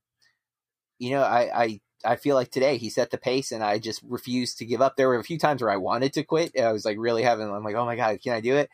[1.00, 4.02] you know I I I feel like today he set the pace, and I just
[4.04, 4.96] refused to give up.
[4.96, 6.58] There were a few times where I wanted to quit.
[6.60, 8.70] I was like really having I'm like oh my god can I do it?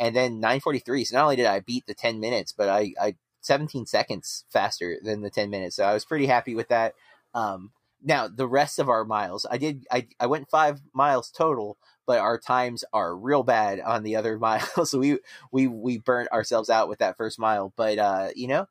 [0.00, 1.06] And then 9:43.
[1.06, 4.98] So not only did I beat the 10 minutes, but I I 17 seconds faster
[5.02, 5.76] than the 10 minutes.
[5.76, 6.94] So I was pretty happy with that.
[7.34, 7.70] Um,
[8.02, 12.18] now the rest of our miles, I did I I went five miles total, but
[12.18, 14.90] our times are real bad on the other miles.
[14.90, 15.18] so we
[15.50, 17.72] we we burnt ourselves out with that first mile.
[17.76, 18.66] But uh, you know,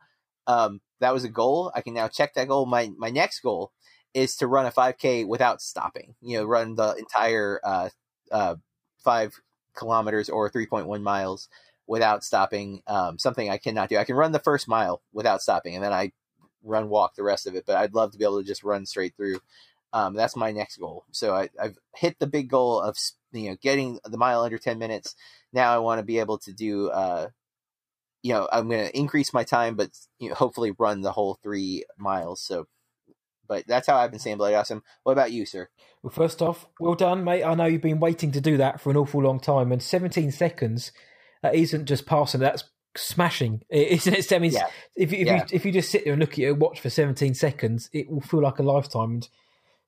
[0.47, 1.71] um, that was a goal.
[1.75, 2.65] I can now check that goal.
[2.65, 3.71] My my next goal
[4.13, 6.15] is to run a 5K without stopping.
[6.21, 7.89] You know, run the entire uh,
[8.31, 8.55] uh,
[9.03, 9.39] five
[9.75, 11.49] kilometers or 3.1 miles
[11.87, 12.81] without stopping.
[12.87, 13.97] Um, something I cannot do.
[13.97, 16.11] I can run the first mile without stopping, and then I
[16.63, 17.65] run walk the rest of it.
[17.65, 19.39] But I'd love to be able to just run straight through.
[19.91, 21.05] Um, that's my next goal.
[21.11, 22.97] So I, I've hit the big goal of
[23.31, 25.15] you know getting the mile under 10 minutes.
[25.51, 26.89] Now I want to be able to do.
[26.89, 27.27] Uh,
[28.23, 31.37] you know, I'm going to increase my time, but you know, hopefully run the whole
[31.43, 32.41] three miles.
[32.41, 32.67] So,
[33.47, 34.81] but that's how I've been saying Bloody Awesome.
[35.03, 35.67] What about you, sir?
[36.01, 37.43] Well, first off, well done, mate.
[37.43, 40.31] I know you've been waiting to do that for an awful long time, and 17
[40.31, 40.93] seconds
[41.43, 42.63] that isn't just passing; that's
[42.97, 44.31] smashing, isn't it?
[44.33, 44.67] I mean, Yeah.
[44.95, 45.35] if you, if Yeah.
[45.37, 48.09] you if you just sit there and look at your watch for 17 seconds, it
[48.09, 49.29] will feel like a lifetime, and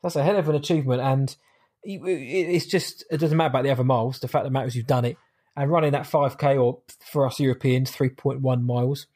[0.04, 1.02] that's a hell of an achievement.
[1.02, 1.36] And
[1.84, 4.20] it- it- it's just it doesn't matter about the other miles.
[4.20, 5.18] The fact that matters you've done it,
[5.56, 9.08] and running that 5k or for us Europeans 3.1 miles.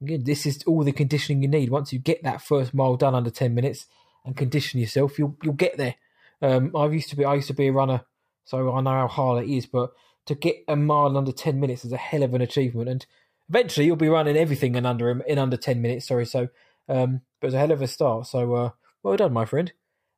[0.00, 1.70] Again, this is all the conditioning you need.
[1.70, 3.86] Once you get that first mile done under 10 minutes
[4.24, 5.94] and condition yourself, you'll you'll get there.
[6.40, 8.02] Um, I used to be I used to be a runner,
[8.44, 9.66] so I know how hard it is.
[9.66, 9.92] But
[10.26, 13.06] to get a mile under ten minutes is a hell of an achievement, and
[13.48, 16.08] eventually you'll be running everything in under in under ten minutes.
[16.08, 16.48] Sorry, so
[16.88, 18.26] um, but it's a hell of a start.
[18.26, 18.70] So uh,
[19.02, 19.72] well done, my friend.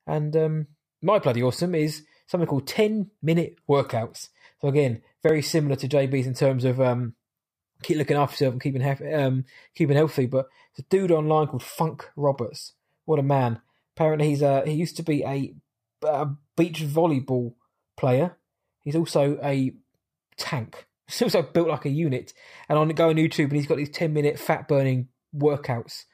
[0.07, 0.67] And um,
[1.03, 4.29] my bloody awesome is something called ten minute workouts.
[4.61, 7.15] So again, very similar to JB's in terms of um,
[7.83, 9.45] keep looking after yourself and keeping um,
[9.75, 10.27] keeping healthy.
[10.27, 10.47] But
[10.79, 12.73] a dude online called Funk Roberts.
[13.05, 13.61] What a man!
[13.97, 15.55] Apparently, he's a he used to be a
[16.03, 17.55] a beach volleyball
[17.97, 18.37] player.
[18.81, 19.73] He's also a
[20.37, 20.87] tank.
[21.07, 22.33] He's also built like a unit.
[22.69, 26.05] And on go on YouTube, and he's got these ten minute fat burning workouts.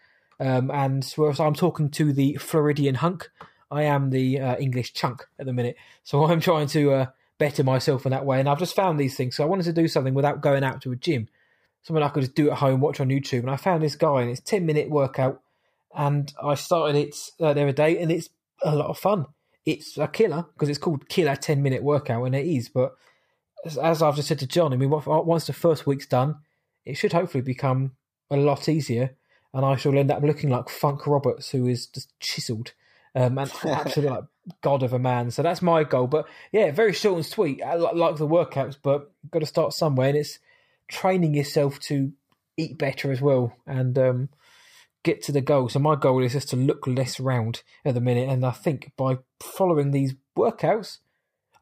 [0.41, 3.31] Um, and whereas I'm talking to the Floridian hunk,
[3.71, 5.77] I am the uh, English chunk at the minute.
[6.03, 7.07] So I'm trying to uh,
[7.39, 8.41] better myself in that way.
[8.41, 9.37] And I've just found these things.
[9.37, 11.29] So I wanted to do something without going out to a gym.
[11.83, 13.41] Something I could just do at home, watch on YouTube.
[13.41, 15.41] And I found this guy, and it's ten minute workout.
[15.95, 18.29] And I started it uh, the other day, and it's
[18.63, 19.27] a lot of fun
[19.71, 22.95] it's a killer because it's called killer 10 minute workout and it is but
[23.65, 26.37] as, as i've just said to john i mean once the first week's done
[26.85, 27.93] it should hopefully become
[28.31, 29.17] a lot easier
[29.53, 32.73] and i shall end up looking like funk roberts who is just chiseled
[33.15, 34.25] um, and absolutely like
[34.63, 35.31] god of a man.
[35.31, 37.63] So that's my goal but yeah very short and sweet.
[37.63, 40.39] I li- like the workouts but got to start somewhere and it's
[40.89, 42.13] training yourself to
[42.57, 44.29] eat better as well and um,
[45.03, 45.69] get to the goal.
[45.69, 48.93] So my goal is just to look less round at the minute, and I think
[48.97, 50.99] by following these workouts,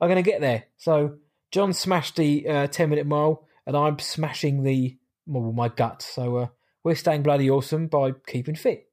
[0.01, 0.65] I'm going to get there.
[0.77, 1.17] So
[1.51, 6.03] John smashed the uh, 10 minute mile, and I'm smashing the well, my gut.
[6.03, 6.47] So uh,
[6.83, 8.89] we're staying bloody awesome by keeping fit.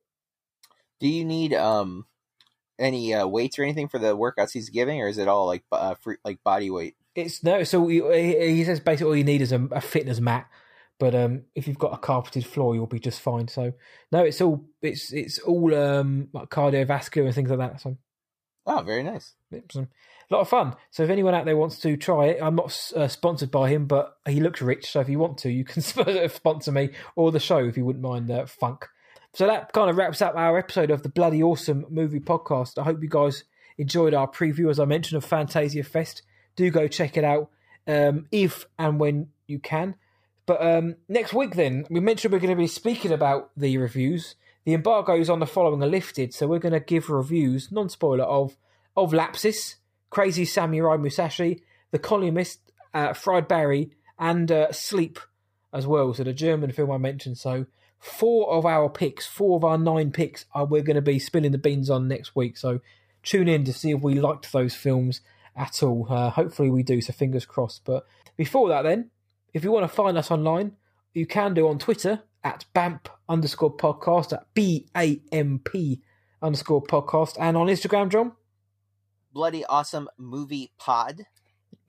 [0.99, 2.05] Do you need um
[2.77, 5.63] any uh, weights or anything for the workouts he's giving, or is it all like
[5.71, 6.95] uh, free, like body weight?
[7.15, 10.49] It's no, so he, he says basically all you need is a, a fitness mat.
[10.97, 13.47] But um, if you've got a carpeted floor, you'll be just fine.
[13.47, 13.73] So
[14.11, 17.81] no, it's all it's it's all um, like cardiovascular and things like that.
[17.81, 17.97] So
[18.67, 19.33] Oh, very nice.
[19.51, 19.87] It's a
[20.31, 20.75] lot of fun.
[20.89, 23.85] So if anyone out there wants to try it, I'm not uh, sponsored by him,
[23.85, 24.89] but he looks rich.
[24.89, 25.81] So if you want to, you can
[26.29, 28.87] sponsor me or the show if you wouldn't mind uh, funk.
[29.33, 32.79] So that kind of wraps up our episode of the Bloody Awesome Movie Podcast.
[32.79, 33.43] I hope you guys
[33.77, 36.23] enjoyed our preview, as I mentioned, of Fantasia Fest
[36.55, 37.49] do go check it out
[37.85, 39.95] um, if and when you can.
[40.45, 44.35] But um, next week, then, we mentioned we're going to be speaking about the reviews.
[44.65, 48.23] The embargoes on the following are lifted, so we're going to give reviews, non spoiler,
[48.23, 48.57] of
[48.95, 49.75] of Lapsis,
[50.09, 52.59] Crazy Samurai Musashi, The Columnist,
[52.93, 55.19] uh, Fried Barry, and uh, Sleep
[55.73, 56.13] as well.
[56.13, 57.37] So the German film I mentioned.
[57.37, 57.65] So
[57.99, 61.51] four of our picks, four of our nine picks, are we're going to be spilling
[61.51, 62.57] the beans on next week.
[62.57, 62.79] So
[63.23, 65.21] tune in to see if we liked those films
[65.55, 66.07] at all.
[66.09, 67.01] Uh, hopefully we do.
[67.01, 67.83] So fingers crossed.
[67.83, 69.11] But before that, then,
[69.55, 70.73] if you want to find us online,
[71.13, 76.01] you can do on Twitter at BAMP underscore podcast, at B A M P
[76.41, 78.33] underscore podcast, and on Instagram, John.
[79.31, 81.25] Bloody awesome movie pod.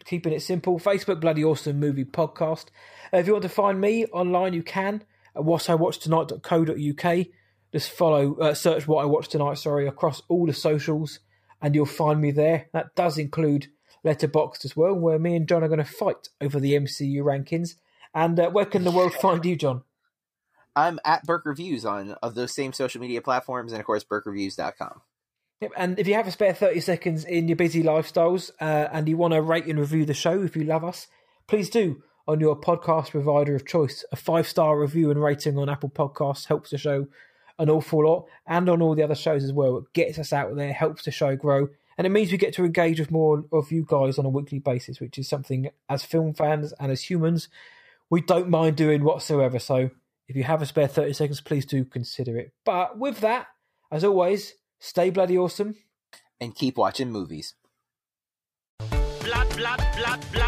[0.05, 0.79] Keeping it simple.
[0.79, 2.67] Facebook, Bloody Awesome Movie Podcast.
[3.13, 5.03] Uh, if you want to find me online, you can
[5.35, 7.27] at whatIwatchtonight.co.uk.
[7.73, 11.19] Just follow, uh, search What I Watched Tonight, sorry, across all the socials,
[11.61, 12.69] and you'll find me there.
[12.73, 13.67] That does include
[14.07, 17.75] Letterboxd as well, where me and John are going to fight over the MCU rankings.
[18.15, 19.83] And uh, where can the world find you, John?
[20.75, 25.03] I'm at Burke Reviews on of those same social media platforms, and of course, BurkeReviews.com.
[25.61, 29.09] Yep, and if you have a spare 30 seconds in your busy lifestyles uh, and
[29.09, 31.07] you want to rate and review the show, if you love us,
[31.47, 34.05] please do on your podcast provider of choice.
[34.13, 37.07] A five star review and rating on Apple Podcasts helps the show
[37.59, 39.79] an awful lot, and on all the other shows as well.
[39.79, 42.65] It gets us out there, helps the show grow, and it means we get to
[42.65, 46.35] engage with more of you guys on a weekly basis, which is something as film
[46.35, 47.49] fans and as humans
[48.11, 49.59] we don't mind doing whatsoever.
[49.59, 49.91] So
[50.29, 52.53] if you have a spare 30 seconds, please do consider it.
[52.65, 53.49] But with that,
[53.91, 55.77] as always, stay bloody awesome
[56.41, 57.55] and keep watching movies.
[59.21, 60.46] Blood, blood, blood, blood.